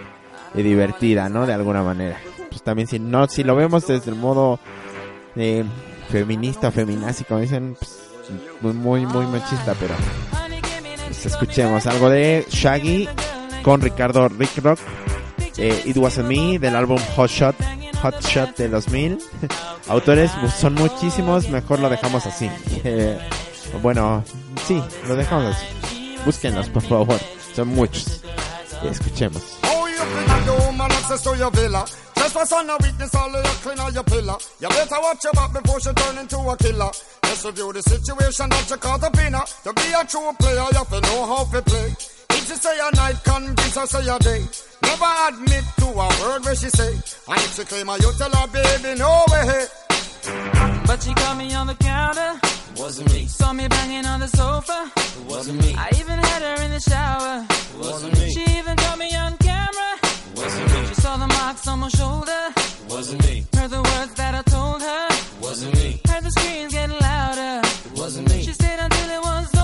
eh, 0.55 0.63
divertida, 0.63 1.29
¿no? 1.29 1.45
De 1.45 1.53
alguna 1.53 1.83
manera. 1.83 2.19
Pues 2.49 2.63
también 2.63 2.87
si 2.87 2.99
no, 2.99 3.27
si 3.27 3.43
lo 3.43 3.55
vemos 3.55 3.87
desde 3.87 4.11
el 4.11 4.17
modo 4.17 4.59
eh, 5.35 5.63
feminista 6.09 6.71
feminazi, 6.71 7.23
como 7.23 7.39
dicen, 7.39 7.77
pues, 8.61 8.75
muy, 8.75 9.05
muy, 9.05 9.25
machista, 9.27 9.75
pero 9.79 9.93
pues, 11.05 11.25
escuchemos 11.25 11.85
algo 11.87 12.09
de 12.09 12.45
Shaggy 12.49 13.07
con 13.63 13.81
Ricardo 13.81 14.27
Rick 14.29 14.57
Rock. 14.63 14.79
Eh, 15.57 15.83
It 15.85 15.97
Wasn't 15.97 16.27
Me 16.27 16.57
del 16.57 16.75
álbum 16.75 16.99
Hot 17.15 17.29
Shot, 17.29 17.55
Hot 18.01 18.21
Shot 18.21 18.55
de 18.57 18.69
2000. 18.69 19.19
Autores 19.89 20.31
son 20.57 20.75
muchísimos, 20.75 21.49
mejor 21.49 21.79
lo 21.79 21.89
dejamos 21.89 22.25
así. 22.25 22.49
Bueno, 23.83 24.23
sí, 24.67 24.81
lo 25.07 25.15
dejamos 25.15 25.55
así. 25.55 26.17
Búsquenlos, 26.25 26.69
por 26.69 26.81
favor, 26.81 27.19
son 27.55 27.67
muchos. 27.67 28.23
Escuchemos. 28.83 29.59
Access 31.09 31.23
to 31.23 31.37
your 31.37 31.49
villa? 31.51 31.85
Just 32.15 32.33
for 32.33 32.45
son 32.45 32.69
of 32.69 32.81
weakness, 32.81 33.15
all 33.15 33.35
of 33.35 33.43
your 33.43 33.53
clean 33.65 33.79
on 33.79 33.93
your 33.93 34.03
pillar. 34.03 34.37
You 34.59 34.69
better 34.69 35.01
watch 35.01 35.23
your 35.23 35.33
back 35.33 35.51
before 35.53 35.79
she 35.79 35.91
turn 35.93 36.17
into 36.19 36.37
a 36.37 36.55
killer. 36.57 36.91
Just 37.23 37.45
review 37.45 37.73
the 37.73 37.81
situation 37.81 38.49
that 38.49 38.69
you 38.69 38.77
caught 38.77 39.03
up 39.03 39.17
in 39.17 39.33
her. 39.33 39.45
To 39.63 39.73
be 39.73 39.89
a 39.89 40.05
true 40.05 40.31
player, 40.37 40.65
you 40.69 40.77
have 40.77 40.89
to 40.89 41.01
know 41.01 41.25
how 41.25 41.43
to 41.45 41.61
play. 41.63 41.89
If 42.29 42.47
she 42.47 42.55
say 42.55 42.77
a 42.77 42.95
night, 42.95 43.17
convince 43.23 43.75
her 43.75 43.87
say 43.87 44.05
a 44.05 44.19
day. 44.19 44.45
Never 44.83 45.11
admit 45.29 45.65
to 45.81 45.87
a 45.87 46.07
word 46.21 46.45
where 46.45 46.55
she 46.55 46.69
say. 46.69 46.93
And 46.93 47.39
if 47.41 47.55
she 47.55 47.63
claim 47.65 47.87
her, 47.87 47.97
you 47.97 48.11
tell 48.17 48.29
her, 48.29 48.47
baby, 48.47 48.99
no 48.99 49.25
way. 49.31 49.65
But 50.85 51.01
she 51.01 51.13
caught 51.13 51.37
me 51.37 51.53
on 51.55 51.67
the 51.67 51.75
counter. 51.75 52.39
Wasn't 52.77 53.11
me. 53.11 53.25
Saw 53.25 53.51
me 53.53 53.67
banging 53.67 54.05
on 54.05 54.19
the 54.19 54.27
sofa. 54.27 54.91
Wasn't 55.27 55.59
me. 55.59 55.73
I 55.75 55.89
even 55.97 56.19
had 56.19 56.41
her 56.43 56.63
in 56.63 56.71
the 56.71 56.79
shower. 56.79 57.45
Wasn't 57.79 58.13
me. 58.13 58.29
She 58.31 58.43
even 58.57 58.77
caught 58.77 58.99
me 58.99 59.15
on 59.15 59.37
camera. 59.37 59.38
Wasn't 59.38 59.38
me. 61.39 61.55
She 61.55 61.55
saw 61.55 61.55
the 61.55 61.55
marks 61.55 61.67
on 61.67 61.79
my 61.79 61.89
shoulder. 61.89 62.53
Wasn't 62.89 63.23
me. 63.23 63.45
Heard 63.55 63.71
the 63.71 63.81
words 63.81 64.13
that 64.15 64.35
I 64.35 64.41
told 64.43 64.81
her. 64.81 65.07
Wasn't 65.41 65.73
me. 65.75 66.01
Heard 66.07 66.23
the 66.23 66.31
screams 66.31 66.73
getting 66.73 66.99
louder. 66.99 67.61
Wasn't 67.95 68.29
me. 68.29 68.43
She 68.43 68.53
stayed 68.53 68.79
until 68.79 69.09
it 69.09 69.21
was 69.21 69.58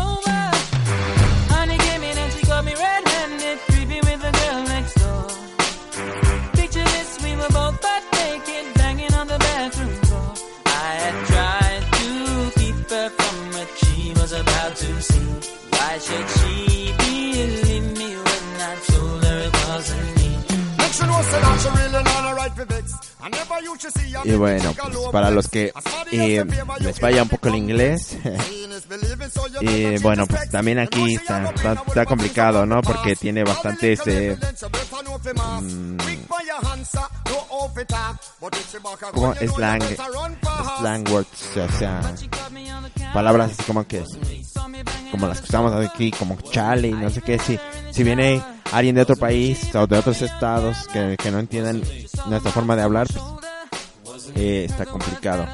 Y 24.23 24.33
bueno, 24.33 24.73
pues 24.73 24.97
para 25.11 25.29
los 25.29 25.47
que 25.47 25.71
eh, 26.11 26.45
les 26.79 26.99
falla 26.99 27.23
un 27.23 27.29
poco 27.29 27.49
el 27.49 27.55
inglés, 27.55 28.17
y 29.61 29.97
bueno, 29.99 30.25
pues 30.27 30.49
también 30.49 30.79
aquí 30.79 31.15
está, 31.15 32.05
complicado, 32.05 32.65
¿no? 32.65 32.81
Porque 32.81 33.15
tiene 33.15 33.43
bastantes 33.43 34.01
eh, 34.05 34.37
como 39.11 39.33
slang, 39.35 39.81
slang 40.79 41.03
words, 41.09 41.57
o 41.57 41.77
sea, 41.77 42.01
palabras 43.13 43.51
así 43.51 43.63
como 43.63 43.85
que, 43.87 44.03
como 45.11 45.27
las 45.27 45.41
que 45.41 45.47
usamos 45.47 45.73
aquí, 45.85 46.11
como 46.11 46.35
chale 46.51 46.89
y 46.89 46.93
no 46.93 47.09
sé 47.09 47.21
qué, 47.21 47.39
si, 47.39 47.59
si 47.91 48.03
viene 48.03 48.41
alguien 48.71 48.95
de 48.95 49.01
otro 49.01 49.15
país 49.15 49.73
o 49.75 49.87
de 49.87 49.97
otros 49.97 50.21
estados 50.21 50.87
que, 50.91 51.15
que 51.17 51.31
no 51.31 51.39
entiendan 51.39 51.81
nuestra 52.27 52.51
forma 52.51 52.75
de 52.75 52.81
hablar, 52.81 53.07
pues, 54.03 54.31
eh, 54.35 54.65
está 54.69 54.85
complicado. 54.85 55.47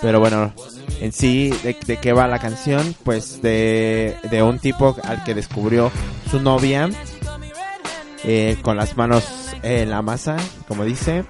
Pero 0.00 0.20
bueno, 0.20 0.52
en 1.00 1.12
sí, 1.12 1.50
¿de, 1.62 1.76
de 1.86 1.96
qué 1.98 2.12
va 2.12 2.26
la 2.28 2.38
canción? 2.38 2.94
Pues 3.04 3.40
de, 3.40 4.16
de 4.30 4.42
un 4.42 4.58
tipo 4.58 4.96
al 5.02 5.24
que 5.24 5.34
descubrió 5.34 5.90
su 6.30 6.40
novia 6.40 6.90
eh, 8.24 8.56
con 8.62 8.76
las 8.76 8.96
manos 8.96 9.24
en 9.62 9.90
la 9.90 10.02
masa, 10.02 10.36
como 10.68 10.84
dice. 10.84 11.24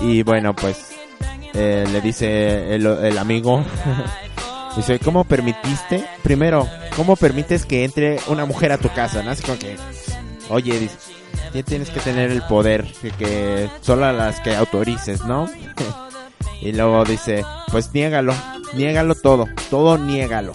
Y 0.00 0.22
bueno, 0.22 0.54
pues 0.54 0.92
eh, 1.54 1.84
le 1.90 2.00
dice 2.00 2.74
el, 2.74 2.86
el 2.86 3.18
amigo, 3.18 3.62
dice, 4.76 4.98
¿cómo 4.98 5.24
permitiste? 5.24 6.04
Primero, 6.22 6.66
¿cómo 6.96 7.16
permites 7.16 7.66
que 7.66 7.84
entre 7.84 8.18
una 8.28 8.44
mujer 8.46 8.72
a 8.72 8.78
tu 8.78 8.88
casa? 8.90 9.22
¿no? 9.22 9.30
Así 9.30 9.42
como 9.42 9.58
que, 9.58 9.76
oye, 10.48 10.78
dice, 10.78 10.96
"ti- 11.52 11.62
tienes 11.62 11.90
que 11.90 12.00
tener 12.00 12.30
el 12.30 12.42
poder, 12.42 12.86
que, 13.02 13.10
que 13.10 13.68
solo 13.82 14.06
a 14.06 14.12
las 14.12 14.40
que 14.40 14.54
autorices, 14.56 15.24
¿no? 15.24 15.48
y 16.62 16.72
luego 16.72 17.04
dice, 17.04 17.44
pues 17.70 17.92
niégalo, 17.92 18.34
niégalo 18.74 19.14
todo, 19.14 19.46
todo 19.70 19.98
niégalo. 19.98 20.52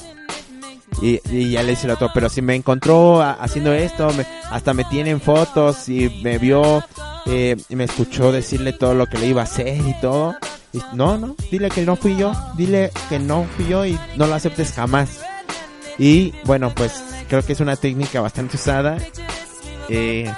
Y, 1.01 1.19
y 1.29 1.51
ya 1.51 1.61
le 1.63 1.71
dice 1.71 1.87
el 1.87 1.91
otro, 1.93 2.09
pero 2.13 2.29
si 2.29 2.41
me 2.41 2.55
encontró 2.55 3.21
haciendo 3.21 3.73
esto, 3.73 4.11
me- 4.13 4.25
hasta 4.49 4.73
me 4.73 4.85
tienen 4.85 5.19
fotos 5.19 5.89
y 5.89 6.21
me 6.23 6.37
vio 6.37 6.83
eh, 7.25 7.57
y 7.69 7.75
me 7.75 7.83
escuchó 7.83 8.31
decirle 8.31 8.71
todo 8.73 8.93
lo 8.93 9.05
que 9.07 9.17
le 9.17 9.27
iba 9.27 9.41
a 9.41 9.45
hacer 9.45 9.77
y 9.85 9.93
todo. 9.99 10.35
Y, 10.71 10.79
no, 10.93 11.17
no, 11.17 11.35
dile 11.51 11.69
que 11.69 11.81
no 11.83 11.95
fui 11.95 12.15
yo, 12.15 12.31
dile 12.57 12.91
que 13.09 13.19
no 13.19 13.45
fui 13.55 13.67
yo 13.67 13.85
y 13.85 13.97
no 14.17 14.27
lo 14.27 14.35
aceptes 14.35 14.71
jamás. 14.73 15.19
Y 15.97 16.33
bueno, 16.45 16.71
pues 16.75 17.03
creo 17.29 17.41
que 17.45 17.53
es 17.53 17.59
una 17.59 17.75
técnica 17.75 18.21
bastante 18.21 18.55
usada. 18.57 18.97
eh, 19.89 20.31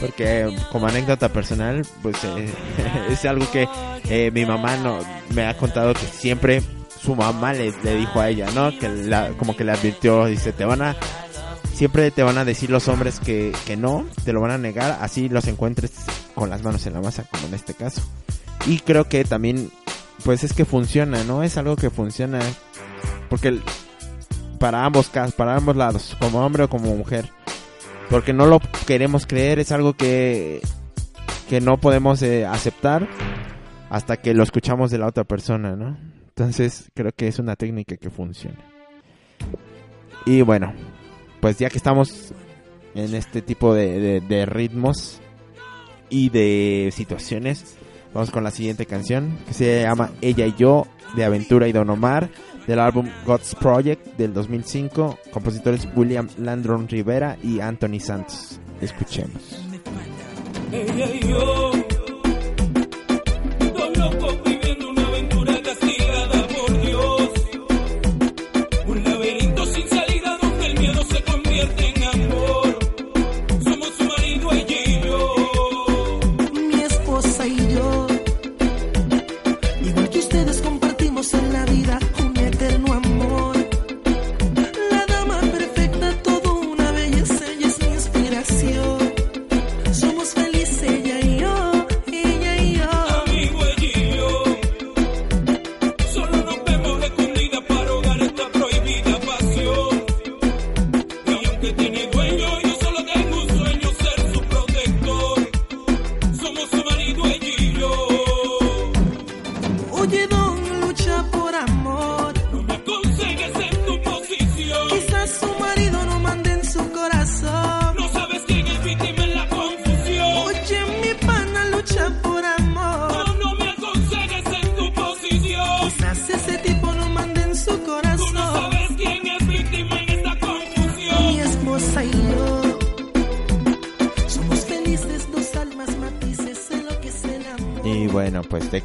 porque 0.00 0.50
como 0.72 0.86
anécdota 0.86 1.28
personal, 1.28 1.82
pues 2.02 2.16
eh, 2.24 2.48
es 3.10 3.22
algo 3.26 3.50
que 3.50 3.68
eh, 4.08 4.30
mi 4.32 4.46
mamá 4.46 4.76
no 4.76 4.98
me 5.34 5.44
ha 5.46 5.54
contado 5.58 5.92
que 5.92 6.06
siempre 6.06 6.62
su 7.02 7.14
mamá 7.14 7.52
le, 7.52 7.72
dijo 7.72 8.20
a 8.20 8.28
ella, 8.28 8.48
¿no? 8.54 8.70
Que 8.78 9.34
como 9.38 9.56
que 9.56 9.64
le 9.64 9.72
advirtió, 9.72 10.26
dice, 10.26 10.52
te 10.52 10.64
van 10.64 10.82
a, 10.82 10.96
siempre 11.72 12.10
te 12.10 12.22
van 12.22 12.38
a 12.38 12.44
decir 12.44 12.70
los 12.70 12.88
hombres 12.88 13.20
que, 13.20 13.52
que 13.66 13.76
no, 13.76 14.06
te 14.24 14.32
lo 14.32 14.40
van 14.40 14.50
a 14.50 14.58
negar, 14.58 14.98
así 15.00 15.28
los 15.28 15.46
encuentres 15.46 15.92
con 16.34 16.50
las 16.50 16.62
manos 16.62 16.86
en 16.86 16.94
la 16.94 17.00
masa, 17.00 17.24
como 17.30 17.46
en 17.46 17.54
este 17.54 17.74
caso. 17.74 18.02
Y 18.66 18.78
creo 18.80 19.08
que 19.08 19.24
también, 19.24 19.70
pues 20.24 20.44
es 20.44 20.52
que 20.52 20.64
funciona, 20.64 21.24
¿no? 21.24 21.42
Es 21.42 21.56
algo 21.56 21.76
que 21.76 21.90
funciona, 21.90 22.40
porque 23.28 23.58
para 24.58 24.84
ambos 24.84 25.08
casos, 25.08 25.34
para 25.34 25.56
ambos 25.56 25.76
lados, 25.76 26.16
como 26.20 26.44
hombre 26.44 26.64
o 26.64 26.68
como 26.68 26.94
mujer, 26.94 27.30
porque 28.10 28.32
no 28.34 28.44
lo 28.44 28.60
queremos 28.86 29.26
creer, 29.26 29.58
es 29.58 29.72
algo 29.72 29.94
que, 29.94 30.60
que 31.48 31.62
no 31.62 31.78
podemos 31.78 32.20
eh, 32.22 32.44
aceptar 32.44 33.08
hasta 33.88 34.18
que 34.18 34.34
lo 34.34 34.42
escuchamos 34.42 34.90
de 34.90 34.98
la 34.98 35.06
otra 35.06 35.24
persona, 35.24 35.76
¿no? 35.76 35.96
Entonces 36.40 36.90
creo 36.94 37.12
que 37.12 37.28
es 37.28 37.38
una 37.38 37.54
técnica 37.54 37.98
que 37.98 38.08
funciona. 38.08 38.56
Y 40.24 40.40
bueno, 40.40 40.72
pues 41.38 41.58
ya 41.58 41.68
que 41.68 41.76
estamos 41.76 42.32
en 42.94 43.14
este 43.14 43.42
tipo 43.42 43.74
de, 43.74 44.46
ritmos 44.46 45.20
y 46.08 46.30
de 46.30 46.88
situaciones, 46.94 47.76
vamos 48.14 48.30
con 48.30 48.42
la 48.42 48.50
siguiente 48.50 48.86
canción 48.86 49.36
que 49.46 49.52
se 49.52 49.82
llama 49.82 50.12
Ella 50.22 50.46
y 50.46 50.54
yo 50.56 50.86
de 51.14 51.26
Aventura 51.26 51.68
y 51.68 51.72
Don 51.72 51.90
Omar 51.90 52.30
del 52.66 52.78
álbum 52.78 53.06
God's 53.26 53.54
Project 53.54 54.16
del 54.16 54.32
2005, 54.32 55.18
compositores 55.30 55.86
William 55.94 56.26
Landron 56.38 56.88
Rivera 56.88 57.36
y 57.42 57.60
Anthony 57.60 58.00
Santos. 58.00 58.58
Escuchemos. 58.80 59.62
Ella 60.72 61.14
y 61.14 61.20
yo, 61.20 61.72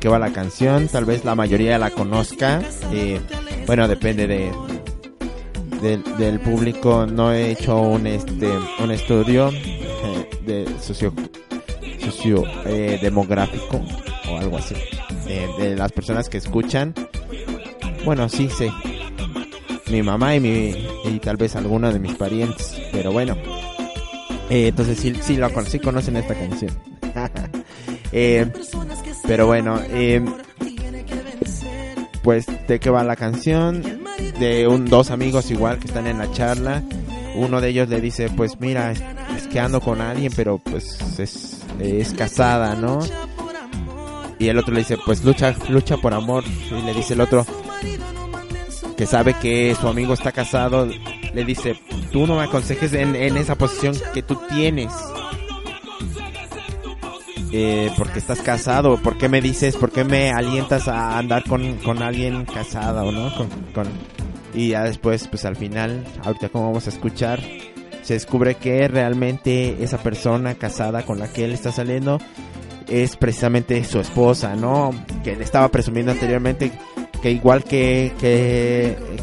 qué 0.05 0.09
va 0.09 0.19
la 0.19 0.31
canción, 0.31 0.87
tal 0.87 1.03
vez 1.03 1.25
la 1.25 1.33
mayoría 1.33 1.79
la 1.79 1.89
conozca. 1.89 2.61
eh, 2.93 3.19
bueno, 3.65 3.87
depende 3.87 4.27
de 4.27 4.51
del, 5.81 6.39
público. 6.41 7.07
No 7.07 7.33
he 7.33 7.49
hecho 7.49 7.81
un 7.81 8.05
este 8.05 8.47
un 8.83 8.91
estudio 8.91 9.49
eh, 9.49 10.29
de 10.45 10.67
socio 10.79 11.11
socio 11.99 12.43
eh, 12.67 12.99
demográfico 13.01 13.81
o 14.29 14.37
algo 14.37 14.59
así 14.59 14.75
de 15.57 15.75
las 15.75 15.91
personas 15.91 16.29
que 16.29 16.37
escuchan. 16.37 16.93
Bueno, 18.05 18.29
sí 18.29 18.47
sé. 18.47 18.69
Mi 19.89 20.03
mamá 20.03 20.35
y 20.35 20.39
mi 20.39 20.87
y 21.05 21.19
tal 21.19 21.37
vez 21.37 21.55
alguno 21.55 21.91
de 21.91 21.97
mis 21.97 22.13
parientes, 22.13 22.79
pero 22.91 23.11
bueno. 23.11 23.35
Entonces 24.51 24.99
sí, 24.99 25.15
sí, 25.19 25.35
lo, 25.35 25.49
sí 25.65 25.79
conocen 25.79 26.17
esta 26.17 26.35
canción. 26.35 26.71
pero 29.27 29.47
bueno, 29.47 29.79
eh, 29.89 30.23
pues 32.23 32.45
de 32.67 32.79
qué 32.79 32.89
va 32.89 33.03
la 33.03 33.15
canción, 33.15 33.83
de 34.39 34.67
un 34.67 34.85
dos 34.85 35.11
amigos 35.11 35.51
igual 35.51 35.79
que 35.79 35.87
están 35.87 36.07
en 36.07 36.17
la 36.17 36.31
charla, 36.31 36.83
uno 37.35 37.61
de 37.61 37.69
ellos 37.69 37.89
le 37.89 38.01
dice, 38.01 38.29
pues 38.29 38.59
mira, 38.59 38.91
es, 38.91 39.47
que 39.51 39.59
ando 39.59 39.81
con 39.81 40.01
alguien, 40.01 40.31
pero 40.35 40.57
pues 40.57 41.19
es, 41.19 41.61
es 41.79 42.13
casada, 42.13 42.75
¿no? 42.75 42.99
Y 44.39 44.47
el 44.47 44.57
otro 44.57 44.73
le 44.73 44.79
dice, 44.79 44.97
pues 45.05 45.23
lucha, 45.23 45.55
lucha 45.69 45.97
por 45.97 46.13
amor, 46.13 46.43
y 46.71 46.81
le 46.81 46.93
dice 46.93 47.13
el 47.13 47.21
otro, 47.21 47.45
que 48.97 49.05
sabe 49.05 49.33
que 49.35 49.75
su 49.79 49.87
amigo 49.87 50.13
está 50.13 50.31
casado, 50.31 50.87
le 51.33 51.45
dice, 51.45 51.79
tú 52.11 52.25
no 52.25 52.37
me 52.37 52.43
aconsejes 52.43 52.93
en, 52.93 53.15
en 53.15 53.37
esa 53.37 53.55
posición 53.55 53.95
que 54.13 54.21
tú 54.21 54.37
tienes. 54.49 54.91
Eh, 57.57 57.89
porque 57.97 58.19
estás 58.19 58.41
casado, 58.41 58.97
¿por 58.97 59.17
qué 59.17 59.29
me 59.29 59.39
dices, 59.39 59.77
por 59.77 59.89
qué 59.89 60.03
me 60.03 60.29
alientas 60.31 60.89
a 60.89 61.17
andar 61.17 61.45
con, 61.45 61.77
con 61.77 62.03
alguien 62.03 62.43
casada 62.43 63.05
o 63.05 63.13
no? 63.13 63.31
Con, 63.33 63.87
Y 64.53 64.71
ya 64.71 64.83
después, 64.83 65.29
pues 65.29 65.45
al 65.45 65.55
final, 65.55 66.03
ahorita 66.25 66.49
como 66.49 66.65
vamos 66.65 66.87
a 66.87 66.89
escuchar, 66.89 67.39
se 68.01 68.15
descubre 68.15 68.55
que 68.55 68.89
realmente 68.89 69.81
esa 69.81 69.99
persona 69.99 70.55
casada 70.55 71.03
con 71.03 71.17
la 71.17 71.31
que 71.31 71.45
él 71.45 71.53
está 71.53 71.71
saliendo 71.71 72.19
es 72.89 73.15
precisamente 73.15 73.81
su 73.85 74.01
esposa, 74.01 74.57
¿no? 74.57 74.91
Que 75.23 75.37
le 75.37 75.45
estaba 75.45 75.69
presumiendo 75.69 76.11
anteriormente 76.11 76.73
que 77.21 77.31
igual 77.31 77.63
que, 77.63 78.11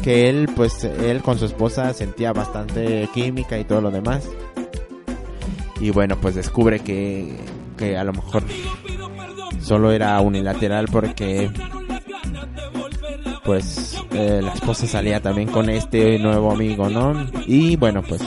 que 0.01 0.27
él, 0.27 0.49
pues 0.55 0.85
él 0.85 1.21
con 1.21 1.37
su 1.37 1.45
esposa 1.45 1.93
sentía 1.93 2.33
bastante 2.33 3.07
química 3.13 3.59
y 3.59 3.63
todo 3.63 3.79
lo 3.81 3.91
demás. 3.91 4.27
Y 5.79 5.91
bueno, 5.91 6.17
pues 6.19 6.33
descubre 6.33 6.79
que, 6.79 7.37
que 7.83 7.97
a 7.97 8.03
lo 8.03 8.13
mejor 8.13 8.43
solo 9.61 9.91
era 9.91 10.19
unilateral 10.21 10.87
porque 10.91 11.51
pues 13.43 14.01
eh, 14.11 14.39
la 14.41 14.53
esposa 14.53 14.87
salía 14.87 15.21
también 15.21 15.49
con 15.49 15.69
este 15.69 16.17
nuevo 16.19 16.51
amigo, 16.51 16.89
¿no? 16.89 17.27
Y 17.45 17.75
bueno, 17.75 18.01
pues 18.03 18.21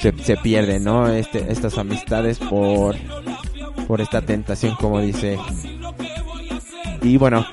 se, 0.00 0.12
se 0.22 0.36
pierden, 0.38 0.84
¿no? 0.84 1.08
Este, 1.08 1.52
estas 1.52 1.76
amistades 1.76 2.38
por, 2.38 2.96
por 3.86 4.00
esta 4.00 4.22
tentación, 4.22 4.74
como 4.76 5.00
dice. 5.00 5.38
Y 7.02 7.18
bueno, 7.18 7.46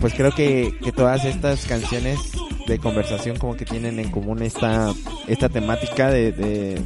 pues 0.00 0.14
creo 0.14 0.30
que, 0.30 0.72
que 0.82 0.92
todas 0.92 1.24
estas 1.24 1.66
canciones 1.66 2.20
de 2.68 2.78
conversación 2.78 3.36
como 3.36 3.56
que 3.56 3.64
tienen 3.64 3.98
en 3.98 4.10
común 4.10 4.42
esta, 4.42 4.92
esta 5.26 5.48
temática 5.48 6.10
de, 6.10 6.30
de, 6.32 6.80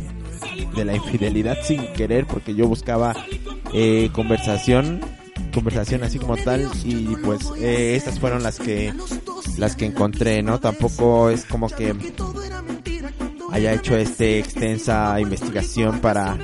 de 0.74 0.84
la 0.84 0.94
infidelidad 0.94 1.58
sin 1.62 1.92
querer, 1.92 2.26
porque 2.26 2.54
yo 2.54 2.66
buscaba 2.68 3.14
eh, 3.72 4.10
conversación, 4.12 5.00
conversación 5.52 6.02
así 6.02 6.18
como 6.18 6.36
tal, 6.36 6.68
y 6.84 7.16
pues 7.24 7.50
eh, 7.58 7.96
estas 7.96 8.18
fueron 8.18 8.42
las 8.42 8.58
que 8.58 8.92
las 9.58 9.76
que 9.76 9.86
encontré, 9.86 10.42
¿no? 10.42 10.60
Tampoco 10.60 11.30
es 11.30 11.44
como 11.44 11.68
que 11.68 11.94
haya 13.50 13.72
hecho 13.74 13.96
este 13.96 14.38
extensa 14.38 15.20
investigación 15.20 16.00
para 16.00 16.38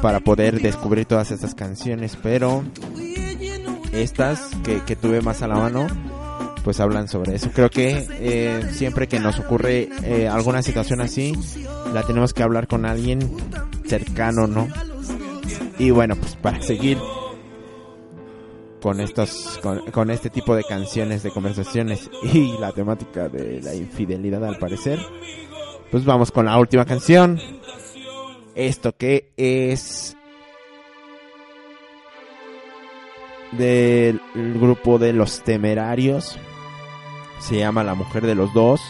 para 0.00 0.20
poder 0.20 0.60
descubrir 0.60 1.04
todas 1.06 1.30
estas 1.30 1.54
canciones, 1.54 2.18
pero 2.22 2.64
estas 3.92 4.50
que, 4.64 4.82
que 4.82 4.96
tuve 4.96 5.20
más 5.20 5.42
a 5.42 5.48
la 5.48 5.56
mano 5.56 5.86
pues 6.62 6.80
hablan 6.80 7.08
sobre 7.08 7.34
eso. 7.34 7.50
Creo 7.52 7.70
que 7.70 8.06
eh, 8.10 8.70
siempre 8.72 9.08
que 9.08 9.20
nos 9.20 9.38
ocurre 9.38 9.88
eh, 10.04 10.28
alguna 10.28 10.62
situación 10.62 11.00
así, 11.00 11.32
la 11.92 12.02
tenemos 12.02 12.32
que 12.32 12.42
hablar 12.42 12.66
con 12.66 12.84
alguien 12.84 13.20
cercano, 13.86 14.46
¿no? 14.46 14.68
Y 15.78 15.90
bueno, 15.90 16.16
pues 16.16 16.36
para 16.36 16.60
seguir 16.62 16.98
con 18.80 19.00
estos 19.00 19.58
con, 19.62 19.90
con 19.90 20.10
este 20.10 20.28
tipo 20.28 20.56
de 20.56 20.64
canciones 20.64 21.22
de 21.22 21.30
conversaciones 21.30 22.10
y 22.22 22.58
la 22.58 22.72
temática 22.72 23.28
de 23.28 23.60
la 23.62 23.74
infidelidad 23.74 24.44
al 24.44 24.58
parecer, 24.58 24.98
pues 25.90 26.04
vamos 26.04 26.30
con 26.30 26.46
la 26.46 26.58
última 26.58 26.84
canción. 26.84 27.40
Esto 28.54 28.94
que 28.96 29.32
es 29.36 30.16
del 33.52 34.20
grupo 34.34 34.98
de 34.98 35.12
los 35.12 35.42
temerarios. 35.42 36.38
Se 37.40 37.58
llama 37.58 37.84
La 37.84 37.94
Mujer 37.94 38.26
de 38.26 38.34
los 38.34 38.52
Dos. 38.54 38.80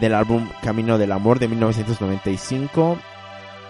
Del 0.00 0.14
álbum 0.14 0.48
Camino 0.62 0.98
del 0.98 1.12
Amor 1.12 1.38
de 1.38 1.48
1995. 1.48 2.98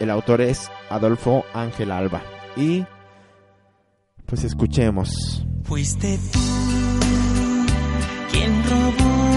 El 0.00 0.10
autor 0.10 0.40
es 0.40 0.70
Adolfo 0.90 1.44
Ángel 1.54 1.90
Alba. 1.92 2.22
Y 2.56 2.84
pues 4.26 4.44
escuchemos. 4.44 5.44
Fuiste 5.64 6.18
tú 6.32 6.40
quien 8.30 8.62
robó 8.64 9.33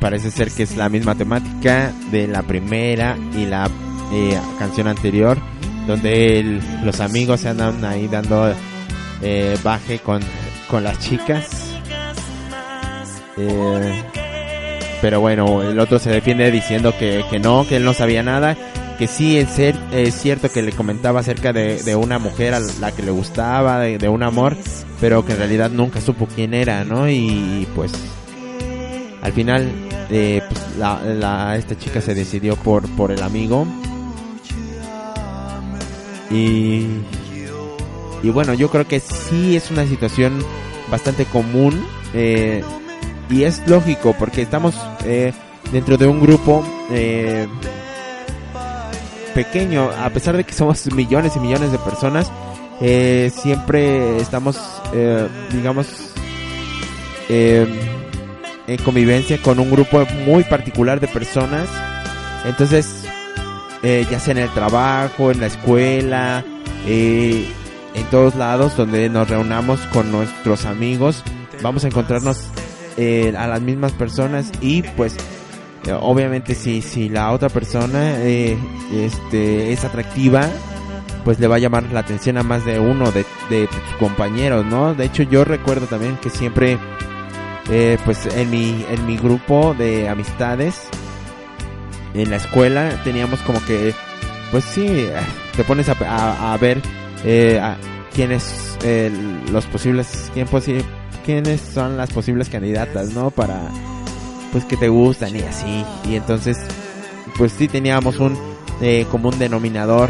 parece 0.00 0.30
ser 0.30 0.50
que 0.50 0.62
es 0.62 0.76
la 0.76 0.88
misma 0.88 1.14
temática 1.14 1.92
de 2.10 2.26
la 2.28 2.42
primera 2.42 3.16
y 3.36 3.46
la 3.46 3.68
eh, 4.12 4.38
canción 4.58 4.86
anterior, 4.88 5.38
donde 5.86 6.38
el- 6.40 6.60
los 6.84 7.00
amigos 7.00 7.40
se 7.40 7.48
andan 7.48 7.84
ahí 7.84 8.08
dando 8.08 8.52
eh, 9.22 9.56
baje 9.62 9.98
con, 9.98 10.20
con 10.70 10.84
las 10.84 10.98
chicas. 10.98 11.46
Eh, 13.36 14.02
pero 15.00 15.20
bueno, 15.20 15.62
el 15.62 15.78
otro 15.78 15.98
se 15.98 16.10
defiende 16.10 16.50
diciendo 16.50 16.92
que, 16.98 17.24
que 17.30 17.38
no, 17.38 17.66
que 17.68 17.76
él 17.76 17.84
no 17.84 17.94
sabía 17.94 18.22
nada. 18.22 18.56
Que 18.98 19.06
sí, 19.06 19.38
es, 19.38 19.56
cer- 19.56 19.78
es 19.92 20.12
cierto 20.20 20.50
que 20.50 20.60
le 20.60 20.72
comentaba 20.72 21.20
acerca 21.20 21.52
de, 21.52 21.80
de 21.84 21.94
una 21.94 22.18
mujer 22.18 22.52
a 22.54 22.58
la 22.80 22.90
que 22.90 23.02
le 23.04 23.12
gustaba, 23.12 23.78
de 23.78 24.08
un 24.08 24.24
amor, 24.24 24.56
pero 25.00 25.24
que 25.24 25.32
en 25.34 25.38
realidad 25.38 25.70
nunca 25.70 26.00
supo 26.00 26.26
quién 26.26 26.52
era, 26.52 26.82
¿no? 26.82 27.08
Y, 27.08 27.68
pues 27.76 27.92
al 29.22 29.32
final 29.32 29.70
eh, 30.10 30.42
pues, 30.48 30.76
la, 30.78 31.00
la- 31.02 31.56
esta 31.56 31.76
chica 31.78 32.00
se 32.00 32.14
decidió 32.14 32.56
por, 32.56 32.88
por 32.96 33.10
el 33.10 33.22
amigo. 33.22 33.66
Y, 36.30 36.86
y 38.22 38.30
bueno, 38.30 38.54
yo 38.54 38.70
creo 38.70 38.86
que 38.86 39.00
sí 39.00 39.56
es 39.56 39.70
una 39.70 39.86
situación 39.86 40.38
bastante 40.90 41.24
común. 41.24 41.84
eh, 42.14 42.62
y 43.30 43.42
es 43.44 43.62
lógico 43.68 44.14
porque 44.18 44.40
estamos 44.40 44.74
eh, 45.04 45.34
dentro 45.70 45.98
de 45.98 46.06
un 46.06 46.18
grupo 46.18 46.64
eh, 46.90 47.46
pequeño, 49.34 49.90
a 49.90 50.08
pesar 50.10 50.36
de 50.36 50.44
que 50.44 50.54
somos 50.54 50.86
millones 50.94 51.36
y 51.36 51.40
millones 51.40 51.70
de 51.72 51.78
personas, 51.78 52.30
eh, 52.80 53.30
siempre 53.34 54.16
estamos, 54.18 54.58
eh, 54.94 55.28
digamos, 55.52 55.88
eh, 57.28 57.66
en 58.68 58.76
convivencia 58.82 59.38
con 59.42 59.58
un 59.58 59.70
grupo 59.70 60.06
muy 60.24 60.44
particular 60.44 61.00
de 61.00 61.08
personas. 61.08 61.68
Entonces, 62.44 63.04
eh, 63.82 64.06
ya 64.10 64.20
sea 64.20 64.32
en 64.32 64.38
el 64.38 64.50
trabajo, 64.50 65.32
en 65.32 65.40
la 65.40 65.46
escuela, 65.46 66.44
eh, 66.86 67.46
en 67.94 68.04
todos 68.10 68.36
lados 68.36 68.76
donde 68.76 69.08
nos 69.08 69.28
reunamos 69.28 69.80
con 69.92 70.12
nuestros 70.12 70.66
amigos, 70.66 71.24
vamos 71.62 71.84
a 71.84 71.88
encontrarnos 71.88 72.44
eh, 72.96 73.34
a 73.36 73.46
las 73.48 73.60
mismas 73.60 73.92
personas 73.92 74.52
y 74.60 74.82
pues 74.82 75.16
obviamente 76.00 76.54
si, 76.54 76.82
si 76.82 77.08
la 77.08 77.32
otra 77.32 77.48
persona 77.48 78.18
eh, 78.18 78.56
este, 78.92 79.72
es 79.72 79.84
atractiva, 79.84 80.48
pues 81.24 81.38
le 81.40 81.46
va 81.46 81.56
a 81.56 81.58
llamar 81.58 81.84
la 81.92 82.00
atención 82.00 82.38
a 82.38 82.42
más 82.42 82.64
de 82.64 82.78
uno 82.80 83.10
de, 83.10 83.24
de 83.50 83.68
compañeros, 83.98 84.66
¿no? 84.66 84.94
De 84.94 85.04
hecho 85.04 85.22
yo 85.22 85.44
recuerdo 85.44 85.86
también 85.86 86.16
que 86.16 86.30
siempre, 86.30 86.78
eh, 87.70 87.98
pues 88.04 88.26
en 88.26 88.50
mi, 88.50 88.84
en 88.90 89.06
mi 89.06 89.16
grupo 89.16 89.74
de 89.76 90.08
amistades, 90.08 90.88
en 92.14 92.30
la 92.30 92.36
escuela 92.36 92.90
teníamos 93.04 93.40
como 93.40 93.64
que, 93.66 93.94
pues 94.50 94.64
sí, 94.64 95.08
te 95.56 95.64
pones 95.64 95.88
a, 95.88 95.92
a- 96.06 96.54
a 96.54 96.56
ver 96.56 96.80
eh, 97.24 97.60
a 97.62 97.76
quiénes 98.14 98.76
eh, 98.82 99.10
los 99.52 99.66
posibles, 99.66 100.30
quién 100.34 100.46
posi- 100.48 100.82
quiénes 101.26 101.60
son 101.60 101.96
las 101.96 102.10
posibles 102.10 102.48
candidatas, 102.48 103.10
¿no? 103.12 103.30
Para, 103.30 103.60
pues 104.52 104.64
que 104.64 104.76
te 104.78 104.88
gustan 104.88 105.36
y 105.36 105.40
así. 105.42 105.84
Y 106.08 106.16
entonces, 106.16 106.56
pues 107.36 107.52
sí 107.52 107.68
teníamos 107.68 108.18
un 108.18 108.36
eh, 108.80 109.06
común 109.10 109.38
denominador. 109.38 110.08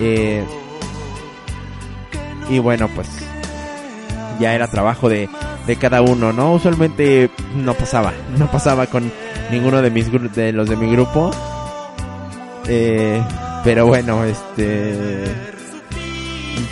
eh, 0.00 0.44
y 2.48 2.58
bueno, 2.60 2.88
pues 2.94 3.08
ya 4.40 4.54
era 4.54 4.68
trabajo 4.68 5.08
de, 5.08 5.28
de 5.66 5.76
cada 5.76 6.02
uno, 6.02 6.32
¿no? 6.32 6.54
Usualmente 6.54 7.30
no 7.56 7.74
pasaba, 7.74 8.12
no 8.38 8.50
pasaba 8.50 8.86
con 8.86 9.10
ninguno 9.50 9.82
de 9.82 9.90
mis 9.90 10.10
de 10.34 10.52
los 10.52 10.68
de 10.68 10.76
mi 10.76 10.90
grupo. 10.90 11.30
Eh, 12.68 13.22
pero 13.64 13.86
bueno, 13.86 14.24
este 14.24 15.24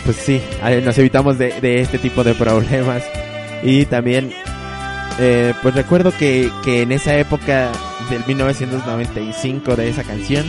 pues 0.03 0.17
sí, 0.17 0.41
nos 0.83 0.97
evitamos 0.97 1.37
de, 1.37 1.59
de 1.61 1.81
este 1.81 1.97
tipo 1.97 2.23
de 2.23 2.33
problemas. 2.35 3.03
Y 3.63 3.85
también, 3.85 4.31
eh, 5.19 5.53
pues 5.61 5.73
recuerdo 5.73 6.11
que, 6.15 6.51
que 6.63 6.83
en 6.83 6.91
esa 6.91 7.15
época 7.17 7.71
del 8.09 8.23
1995 8.27 9.75
de 9.75 9.89
esa 9.89 10.03
canción, 10.03 10.45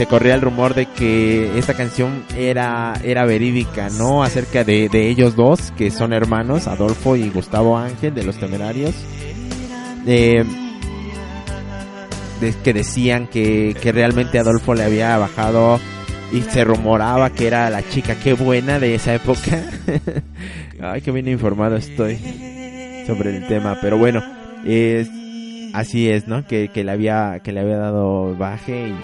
se 0.00 0.06
corría 0.06 0.34
el 0.34 0.40
rumor 0.40 0.72
de 0.72 0.86
que 0.86 1.58
esta 1.58 1.74
canción 1.74 2.24
era, 2.34 2.94
era 3.04 3.26
verídica, 3.26 3.90
¿no? 3.90 4.22
Acerca 4.22 4.64
de, 4.64 4.88
de 4.88 5.10
ellos 5.10 5.36
dos, 5.36 5.74
que 5.76 5.90
son 5.90 6.14
hermanos, 6.14 6.68
Adolfo 6.68 7.16
y 7.16 7.28
Gustavo 7.28 7.76
Ángel, 7.76 8.14
de 8.14 8.22
los 8.24 8.38
temerarios. 8.38 8.94
Eh, 10.06 10.42
de- 12.40 12.54
que 12.64 12.72
decían 12.72 13.26
que, 13.26 13.76
que 13.78 13.92
realmente 13.92 14.38
Adolfo 14.38 14.74
le 14.74 14.84
había 14.84 15.18
bajado 15.18 15.78
y 16.32 16.40
se 16.40 16.64
rumoraba 16.64 17.28
que 17.28 17.46
era 17.48 17.68
la 17.68 17.86
chica 17.86 18.14
qué 18.14 18.32
buena 18.32 18.78
de 18.78 18.94
esa 18.94 19.14
época 19.14 19.62
Ay, 20.80 21.02
qué 21.02 21.10
bien 21.10 21.28
informado 21.28 21.76
estoy 21.76 22.16
sobre 23.06 23.36
el 23.36 23.46
tema, 23.48 23.76
pero 23.82 23.98
bueno, 23.98 24.22
es 24.64 25.10
así 25.74 26.08
es, 26.08 26.26
¿no? 26.26 26.46
Que, 26.46 26.68
que 26.68 26.84
le 26.84 26.92
había 26.92 27.40
que 27.44 27.52
le 27.52 27.60
había 27.60 27.76
dado 27.76 28.34
baje 28.34 28.88
y, 28.88 28.94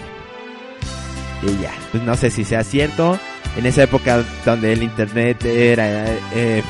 y 1.43 1.61
ya. 1.61 1.71
Pues 1.91 2.03
no 2.03 2.15
sé 2.15 2.29
si 2.29 2.43
sea 2.43 2.63
cierto. 2.63 3.19
En 3.57 3.65
esa 3.65 3.83
época 3.83 4.23
donde 4.45 4.73
el 4.73 4.83
internet 4.83 5.43
era 5.45 6.05
eh, 6.35 6.61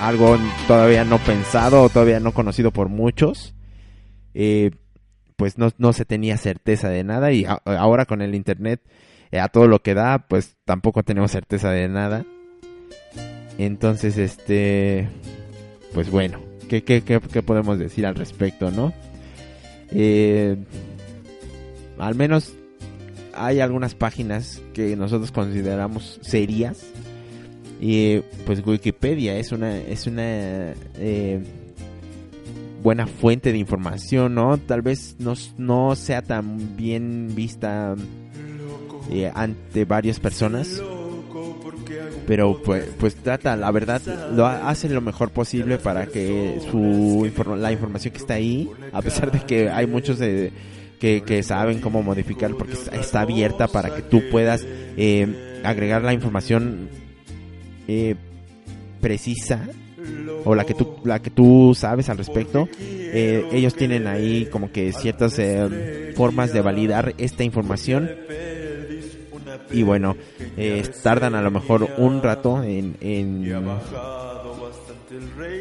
algo 0.00 0.38
todavía 0.68 1.04
no 1.04 1.18
pensado 1.18 1.82
o 1.82 1.88
todavía 1.88 2.20
no 2.20 2.32
conocido 2.32 2.70
por 2.70 2.88
muchos, 2.88 3.54
eh, 4.32 4.70
pues 5.36 5.58
no, 5.58 5.70
no 5.78 5.92
se 5.92 6.04
tenía 6.04 6.36
certeza 6.36 6.88
de 6.88 7.02
nada 7.02 7.32
y 7.32 7.46
ahora 7.64 8.06
con 8.06 8.22
el 8.22 8.34
internet 8.36 8.80
eh, 9.32 9.40
a 9.40 9.48
todo 9.48 9.66
lo 9.66 9.82
que 9.82 9.94
da, 9.94 10.26
pues 10.28 10.56
tampoco 10.64 11.02
tenemos 11.02 11.32
certeza 11.32 11.70
de 11.70 11.88
nada. 11.88 12.24
Entonces, 13.58 14.16
este, 14.16 15.08
pues 15.94 16.10
bueno, 16.10 16.40
¿qué, 16.68 16.84
qué, 16.84 17.02
qué, 17.02 17.20
qué 17.20 17.42
podemos 17.42 17.78
decir 17.78 18.06
al 18.06 18.14
respecto, 18.14 18.70
no? 18.70 18.92
Al 21.98 22.14
menos 22.14 22.54
hay 23.38 23.60
algunas 23.60 23.94
páginas 23.94 24.60
que 24.74 24.96
nosotros 24.96 25.30
consideramos 25.32 26.18
serias. 26.22 26.84
Y 27.80 28.20
pues 28.46 28.64
Wikipedia 28.66 29.36
es 29.36 29.52
una, 29.52 29.78
es 29.78 30.06
una 30.06 30.72
eh, 30.98 31.42
buena 32.82 33.06
fuente 33.06 33.52
de 33.52 33.58
información, 33.58 34.34
¿no? 34.34 34.56
Tal 34.58 34.80
vez 34.82 35.16
no, 35.18 35.34
no 35.58 35.94
sea 35.94 36.22
tan 36.22 36.76
bien 36.76 37.32
vista 37.34 37.94
eh, 39.10 39.30
ante 39.34 39.84
varias 39.84 40.20
personas. 40.20 40.80
Pero 42.26 42.60
pues, 42.62 42.84
pues 42.98 43.14
trata, 43.14 43.54
la 43.56 43.70
verdad, 43.70 44.00
lo 44.34 44.46
ha- 44.46 44.68
hace 44.68 44.88
lo 44.88 45.00
mejor 45.00 45.30
posible 45.30 45.78
para 45.78 46.06
que 46.06 46.58
su 46.70 47.30
la 47.56 47.70
información 47.72 48.12
que 48.12 48.18
está 48.18 48.34
ahí, 48.34 48.68
a 48.92 49.02
pesar 49.02 49.30
de 49.30 49.40
que 49.40 49.68
hay 49.70 49.86
muchos 49.86 50.18
de, 50.18 50.50
que, 50.98 51.42
saben 51.42 51.80
cómo 51.80 52.02
modificar, 52.02 52.52
porque 52.54 52.74
está, 52.92 53.20
abierta 53.20 53.68
para 53.68 53.94
que 53.94 54.02
tú 54.02 54.22
puedas 54.30 54.66
eh, 54.96 55.60
agregar 55.64 56.02
la 56.02 56.12
información 56.12 56.88
eh, 57.88 58.14
precisa 59.00 59.68
o 60.44 60.54
la 60.54 60.64
que 60.64 60.74
tú 60.74 60.96
la 61.04 61.20
que 61.20 61.30
tú 61.30 61.74
sabes 61.76 62.08
al 62.08 62.18
respecto. 62.18 62.68
Eh, 62.80 63.48
ellos 63.52 63.74
tienen 63.74 64.06
ahí 64.06 64.46
como 64.46 64.70
que 64.70 64.92
ciertas 64.92 65.38
eh, 65.38 66.12
formas 66.16 66.52
de 66.52 66.60
validar 66.60 67.14
esta 67.18 67.44
información. 67.44 68.10
Y 69.72 69.82
bueno 69.82 70.16
eh, 70.56 70.82
tardan 71.02 71.34
a 71.34 71.42
lo 71.42 71.50
mejor 71.50 71.88
un 71.98 72.22
rato 72.22 72.62
en, 72.62 72.96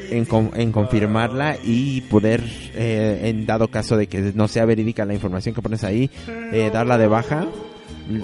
en, 0.09 0.27
en 0.53 0.71
confirmarla 0.71 1.57
y 1.63 2.01
poder 2.01 2.43
eh, 2.73 3.21
en 3.23 3.45
dado 3.45 3.67
caso 3.67 3.97
de 3.97 4.07
que 4.07 4.31
no 4.33 4.47
sea 4.47 4.65
verídica 4.65 5.05
la 5.05 5.13
información 5.13 5.55
que 5.55 5.61
pones 5.61 5.83
ahí 5.83 6.09
eh, 6.51 6.69
darla 6.71 6.97
de 6.97 7.07
baja 7.07 7.47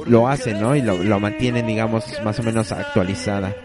lo 0.05 0.27
hacen 0.27 0.61
no 0.61 0.75
y 0.75 0.81
lo, 0.81 0.97
lo 0.97 1.19
mantienen 1.19 1.67
digamos 1.67 2.05
más 2.23 2.39
o 2.39 2.43
menos 2.43 2.71
actualizada. 2.71 3.55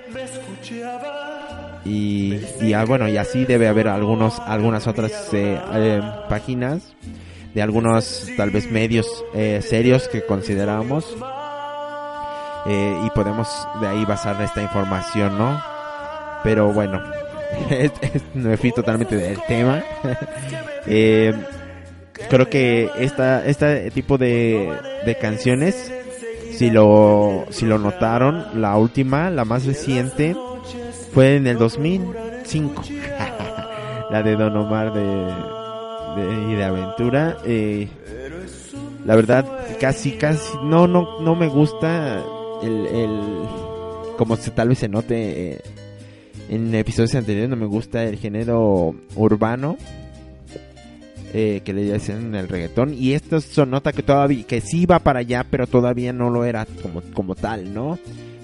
Y, 1.84 2.40
y 2.60 2.72
ah, 2.72 2.84
bueno 2.84 3.08
y 3.08 3.16
así 3.16 3.44
debe 3.44 3.68
haber 3.68 3.86
algunos 3.88 4.40
algunas 4.40 4.86
otras 4.86 5.12
eh, 5.32 5.60
eh, 5.74 6.02
páginas 6.28 6.94
de 7.54 7.62
algunos 7.62 8.28
tal 8.36 8.50
vez 8.50 8.70
medios 8.70 9.24
serios 9.60 10.08
que 10.08 10.26
consideramos 10.26 11.16
y 12.66 13.10
podemos 13.14 13.48
de 13.80 13.86
ahí 13.86 14.04
basar 14.04 14.42
esta 14.42 14.60
información 14.60 15.38
no 15.38 15.62
pero 16.42 16.72
bueno 16.72 17.00
me 18.34 18.56
fui 18.56 18.72
totalmente 18.72 19.16
del 19.16 19.38
tema. 19.46 19.82
Eh, 20.88 21.34
creo 22.30 22.48
que 22.48 22.88
esta 23.00 23.44
este 23.44 23.90
tipo 23.90 24.18
de, 24.18 24.72
de 25.04 25.16
canciones 25.16 25.92
si 26.52 26.70
lo 26.70 27.44
si 27.50 27.66
lo 27.66 27.76
notaron 27.78 28.60
la 28.62 28.76
última 28.76 29.28
la 29.30 29.44
más 29.44 29.66
reciente 29.66 30.36
fue 31.12 31.34
en 31.34 31.48
el 31.48 31.58
2005 31.58 32.84
la 34.10 34.22
de 34.22 34.36
Don 34.36 34.56
Omar 34.56 34.92
de, 34.92 35.02
de 35.02 36.52
y 36.52 36.54
de 36.54 36.64
aventura. 36.64 37.36
Eh, 37.44 37.88
la 39.04 39.16
verdad 39.16 39.44
casi 39.80 40.12
casi 40.12 40.56
no 40.62 40.86
no 40.86 41.20
no 41.20 41.34
me 41.34 41.48
gusta 41.48 42.22
el, 42.62 42.86
el 42.86 43.20
como 44.16 44.36
se 44.36 44.50
tal 44.50 44.68
vez 44.68 44.78
se 44.78 44.88
note 44.88 45.52
eh, 45.52 45.60
en 46.48 46.74
episodios 46.74 47.14
anteriores 47.14 47.50
no 47.50 47.56
me 47.56 47.66
gusta 47.66 48.04
el 48.04 48.16
género 48.18 48.94
urbano 49.16 49.76
eh, 51.34 51.60
que 51.64 51.72
le 51.72 51.92
dicen 51.92 52.34
el 52.34 52.48
reggaetón 52.48 52.94
y 52.94 53.12
esto 53.12 53.40
se 53.40 53.66
nota 53.66 53.92
que 53.92 54.02
todavía 54.02 54.44
que 54.46 54.60
sí 54.60 54.86
va 54.86 55.00
para 55.00 55.20
allá 55.20 55.44
pero 55.50 55.66
todavía 55.66 56.12
no 56.12 56.30
lo 56.30 56.44
era 56.44 56.66
como 56.82 57.02
como 57.14 57.34
tal 57.34 57.74
no 57.74 57.98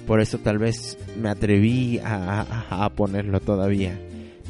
por 0.06 0.20
eso 0.20 0.38
tal 0.38 0.58
vez 0.58 0.98
me 1.20 1.28
atreví 1.28 1.98
a, 2.00 2.40
a- 2.70 2.84
a 2.84 2.88
ponerlo 2.90 3.38
todavía. 3.38 3.96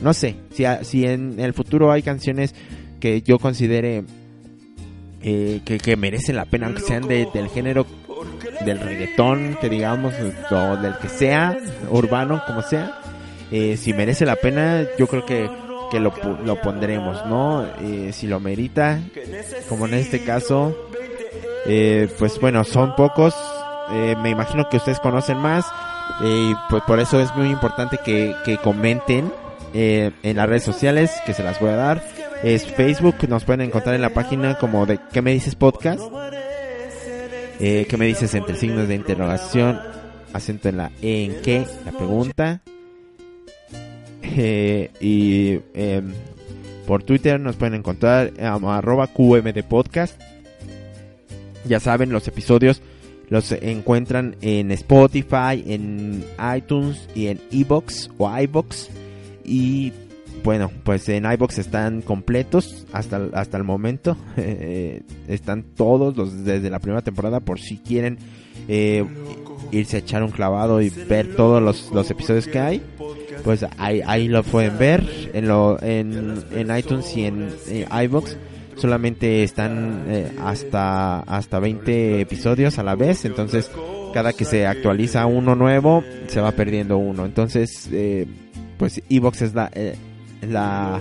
No 0.00 0.14
sé 0.14 0.36
si, 0.50 0.64
a- 0.64 0.82
si 0.82 1.04
en 1.04 1.38
el 1.38 1.52
futuro 1.52 1.92
hay 1.92 2.02
canciones 2.02 2.54
que 3.00 3.20
yo 3.20 3.38
considere 3.38 4.02
eh, 5.22 5.60
que, 5.66 5.76
que 5.78 5.94
merecen 5.96 6.36
la 6.36 6.46
pena 6.46 6.66
aunque 6.66 6.80
sean 6.80 7.06
de- 7.06 7.28
del 7.34 7.48
género 7.48 7.86
del 8.64 8.80
reggaetón 8.80 9.58
que 9.60 9.68
digamos 9.68 10.14
o 10.50 10.76
del 10.78 10.96
que 10.96 11.08
sea 11.08 11.54
urbano 11.90 12.42
como 12.46 12.62
sea 12.62 12.98
eh, 13.52 13.76
si 13.76 13.92
merece 13.92 14.24
la 14.26 14.36
pena 14.36 14.84
yo 14.98 15.06
creo 15.06 15.24
que 15.24 15.48
que 15.90 16.00
lo, 16.00 16.12
lo 16.44 16.60
pondremos 16.62 17.24
no 17.26 17.66
Eh, 17.82 18.12
si 18.12 18.26
lo 18.26 18.40
merita 18.40 18.98
como 19.68 19.86
en 19.86 19.94
este 19.94 20.24
caso 20.24 20.74
eh, 21.66 22.08
pues 22.18 22.40
bueno 22.40 22.64
son 22.64 22.96
pocos. 22.96 23.34
Eh, 23.92 24.16
me 24.22 24.30
imagino 24.30 24.68
que 24.70 24.78
ustedes 24.78 25.00
conocen 25.00 25.36
más 25.38 25.66
eh, 26.22 26.52
y 26.52 26.56
pues 26.70 26.82
por 26.86 26.98
eso 26.98 27.20
es 27.20 27.34
muy 27.34 27.50
importante 27.50 27.98
que, 28.02 28.34
que 28.44 28.56
comenten 28.56 29.30
eh, 29.74 30.12
en 30.22 30.36
las 30.36 30.48
redes 30.48 30.62
sociales 30.62 31.10
que 31.26 31.34
se 31.34 31.42
las 31.42 31.60
voy 31.60 31.70
a 31.70 31.76
dar. 31.76 32.02
Es 32.42 32.64
Facebook 32.66 33.16
nos 33.28 33.44
pueden 33.44 33.60
encontrar 33.60 33.94
en 33.94 34.00
la 34.02 34.10
página 34.10 34.56
como 34.58 34.86
de 34.86 34.98
¿qué 35.12 35.20
me 35.20 35.32
dices 35.32 35.54
podcast? 35.54 36.00
Eh, 37.60 37.86
¿qué 37.88 37.96
me 37.96 38.06
dices 38.06 38.34
entre 38.34 38.56
signos 38.56 38.88
de 38.88 38.94
interrogación 38.94 39.78
acento 40.32 40.68
en 40.68 40.78
la 40.78 40.90
E 41.02 41.24
en 41.26 41.42
qué 41.42 41.66
la 41.84 41.92
pregunta 41.92 42.60
eh, 44.22 44.90
y 45.00 45.58
em, 45.74 46.12
por 46.86 47.02
Twitter 47.02 47.38
nos 47.40 47.56
pueden 47.56 47.74
encontrar 47.74 48.32
um, 48.38 48.66
arroba 48.68 49.06
QMD 49.08 49.62
Podcast. 49.68 50.20
Ya 51.66 51.80
saben, 51.80 52.10
los 52.10 52.26
episodios 52.28 52.82
los 53.28 53.52
encuentran 53.52 54.36
en 54.42 54.70
Spotify, 54.72 55.62
en 55.66 56.24
iTunes 56.56 57.08
y 57.14 57.28
en 57.28 57.40
iBox 57.50 58.10
o 58.18 58.38
iBox. 58.40 58.90
Y 59.44 59.92
bueno, 60.44 60.70
pues 60.84 61.08
en 61.08 61.24
iBox 61.24 61.58
están 61.58 62.02
completos 62.02 62.84
hasta, 62.92 63.16
el- 63.16 63.30
hasta 63.34 63.56
el 63.56 63.64
momento. 63.64 64.16
Eh, 64.36 65.02
están 65.28 65.62
todos 65.62 66.16
los 66.16 66.44
desde 66.44 66.68
la 66.68 66.78
primera 66.80 67.02
temporada 67.02 67.40
por 67.40 67.60
si 67.60 67.78
quieren 67.78 68.18
eh, 68.68 69.04
irse 69.70 69.96
a 69.96 70.00
echar 70.00 70.22
un 70.22 70.30
clavado 70.30 70.82
y 70.82 70.90
ver 70.90 71.34
todos 71.36 71.62
los, 71.62 71.90
los 71.92 72.10
episodios 72.10 72.46
que 72.48 72.58
hay 72.58 72.82
pues 73.44 73.64
ahí, 73.78 74.00
ahí 74.06 74.28
lo 74.28 74.42
pueden 74.42 74.78
ver 74.78 75.30
en, 75.32 75.48
lo, 75.48 75.80
en, 75.82 76.42
en 76.52 76.76
iTunes 76.76 77.16
y 77.16 77.24
en, 77.24 77.48
eh, 77.68 77.86
iBox. 78.04 78.36
Solamente 78.76 79.42
están 79.42 80.04
eh, 80.08 80.32
hasta 80.40 81.20
hasta 81.20 81.58
20 81.58 82.20
episodios 82.22 82.78
a 82.78 82.82
la 82.82 82.94
vez. 82.94 83.24
Entonces 83.24 83.70
cada 84.14 84.32
que 84.32 84.44
se 84.44 84.66
actualiza 84.66 85.26
uno 85.26 85.54
nuevo 85.54 86.02
se 86.28 86.40
va 86.40 86.52
perdiendo 86.52 86.96
uno. 86.96 87.24
Entonces 87.24 87.88
eh, 87.92 88.26
pues 88.78 89.02
iBox 89.08 89.42
es 89.42 89.54
la 89.54 89.70
eh, 89.74 89.96
la 90.42 91.00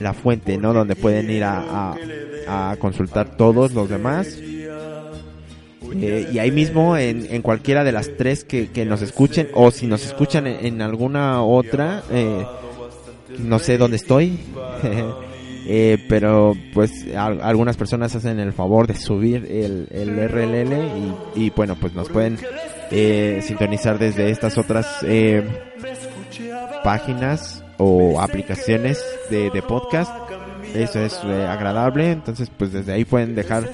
la 0.00 0.12
fuente 0.12 0.58
no 0.58 0.72
donde 0.72 0.96
pueden 0.96 1.30
ir 1.30 1.44
a, 1.44 1.94
a 2.48 2.76
consultar 2.78 3.36
todos 3.36 3.72
los 3.72 3.88
demás 3.88 4.36
eh, 5.94 6.28
y 6.32 6.38
ahí 6.38 6.50
mismo 6.50 6.96
en, 6.96 7.26
en 7.30 7.42
cualquiera 7.42 7.84
de 7.84 7.92
las 7.92 8.10
tres 8.16 8.44
que, 8.44 8.68
que 8.68 8.84
nos 8.84 9.02
escuchen 9.02 9.48
o 9.54 9.70
si 9.70 9.86
nos 9.86 10.04
escuchan 10.04 10.46
en, 10.46 10.82
alguna 10.82 11.42
otra 11.42 12.02
eh, 12.10 12.44
no 13.38 13.58
sé 13.58 13.78
dónde 13.78 13.96
estoy 13.96 14.38
eh, 15.66 15.98
pero 16.08 16.54
pues 16.72 16.92
al- 17.16 17.40
algunas 17.42 17.76
personas 17.76 18.14
hacen 18.14 18.38
el 18.40 18.52
favor 18.52 18.86
de 18.86 18.94
subir 18.96 19.46
el, 19.50 19.88
el 19.90 20.28
RLL 20.28 20.72
y, 21.36 21.44
y 21.46 21.50
bueno 21.50 21.76
pues 21.80 21.94
nos 21.94 22.08
pueden 22.08 22.38
eh, 22.90 23.40
sintonizar 23.42 23.98
desde 23.98 24.30
estas 24.30 24.56
otras 24.58 24.86
eh, 25.04 25.42
páginas 26.82 27.64
o 27.78 28.20
aplicaciones 28.20 29.04
de, 29.30 29.50
de 29.50 29.62
podcast. 29.62 30.12
Eso 30.74 31.00
es 31.00 31.14
agradable. 31.24 32.10
Entonces 32.12 32.50
pues 32.56 32.72
desde 32.72 32.92
ahí 32.92 33.04
pueden 33.04 33.34
dejar 33.34 33.68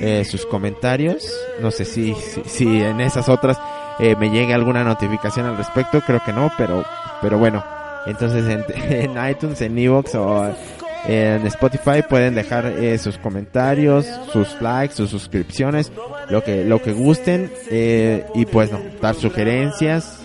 eh, 0.00 0.24
sus 0.24 0.46
comentarios 0.46 1.30
no 1.60 1.70
sé 1.70 1.84
si, 1.84 2.14
si, 2.46 2.82
en 2.82 3.00
esas 3.00 3.28
otras 3.28 3.58
eh, 3.98 4.16
me 4.16 4.30
llegue 4.30 4.54
alguna 4.54 4.82
notificación 4.82 5.46
al 5.46 5.56
respecto. 5.56 6.00
Creo 6.00 6.22
que 6.24 6.32
no, 6.32 6.50
pero, 6.56 6.84
pero 7.20 7.38
bueno. 7.38 7.62
Entonces 8.06 8.48
en, 8.48 8.64
en 9.16 9.30
iTunes, 9.30 9.60
en 9.60 9.78
Evox 9.78 10.14
o 10.14 10.54
en 11.06 11.46
Spotify 11.46 12.02
pueden 12.08 12.34
dejar 12.34 12.66
eh, 12.66 12.98
sus 12.98 13.18
comentarios, 13.18 14.06
sus 14.32 14.60
likes, 14.60 14.94
sus 14.94 15.10
suscripciones, 15.10 15.92
lo 16.28 16.42
que, 16.42 16.64
lo 16.64 16.82
que 16.82 16.92
gusten 16.92 17.50
eh, 17.70 18.24
y 18.34 18.46
pues 18.46 18.70
no, 18.72 18.80
dar 19.00 19.14
sugerencias. 19.14 20.18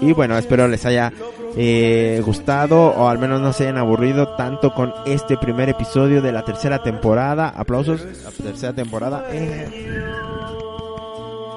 Y 0.00 0.12
bueno, 0.12 0.36
espero 0.36 0.66
les 0.66 0.84
haya 0.84 1.12
eh, 1.56 2.22
gustado 2.24 2.80
o 2.80 3.08
al 3.08 3.18
menos 3.18 3.40
no 3.40 3.52
se 3.52 3.64
hayan 3.64 3.78
aburrido 3.78 4.28
tanto 4.36 4.72
con 4.72 4.92
este 5.06 5.36
primer 5.36 5.68
episodio 5.68 6.22
de 6.22 6.32
la 6.32 6.44
tercera 6.44 6.82
temporada. 6.82 7.48
Aplausos, 7.48 8.00
la 8.24 8.30
tercera 8.30 8.72
temporada. 8.72 9.26
Eh. 9.30 9.68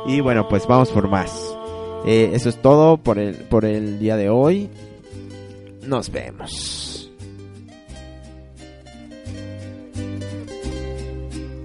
Y 0.07 0.19
bueno, 0.19 0.47
pues 0.47 0.67
vamos 0.67 0.89
por 0.89 1.07
más. 1.07 1.55
Eh, 2.05 2.31
eso 2.33 2.49
es 2.49 2.61
todo 2.61 2.97
por 2.97 3.17
el, 3.17 3.35
por 3.35 3.65
el 3.65 3.97
día 3.99 4.15
de 4.17 4.29
hoy. 4.29 4.69
Nos 5.83 6.11
vemos. 6.11 7.11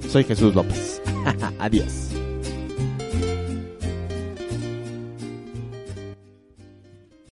Soy 0.09 0.25
Jesús 0.25 0.55
López. 0.55 1.03
Adiós. 1.59 2.10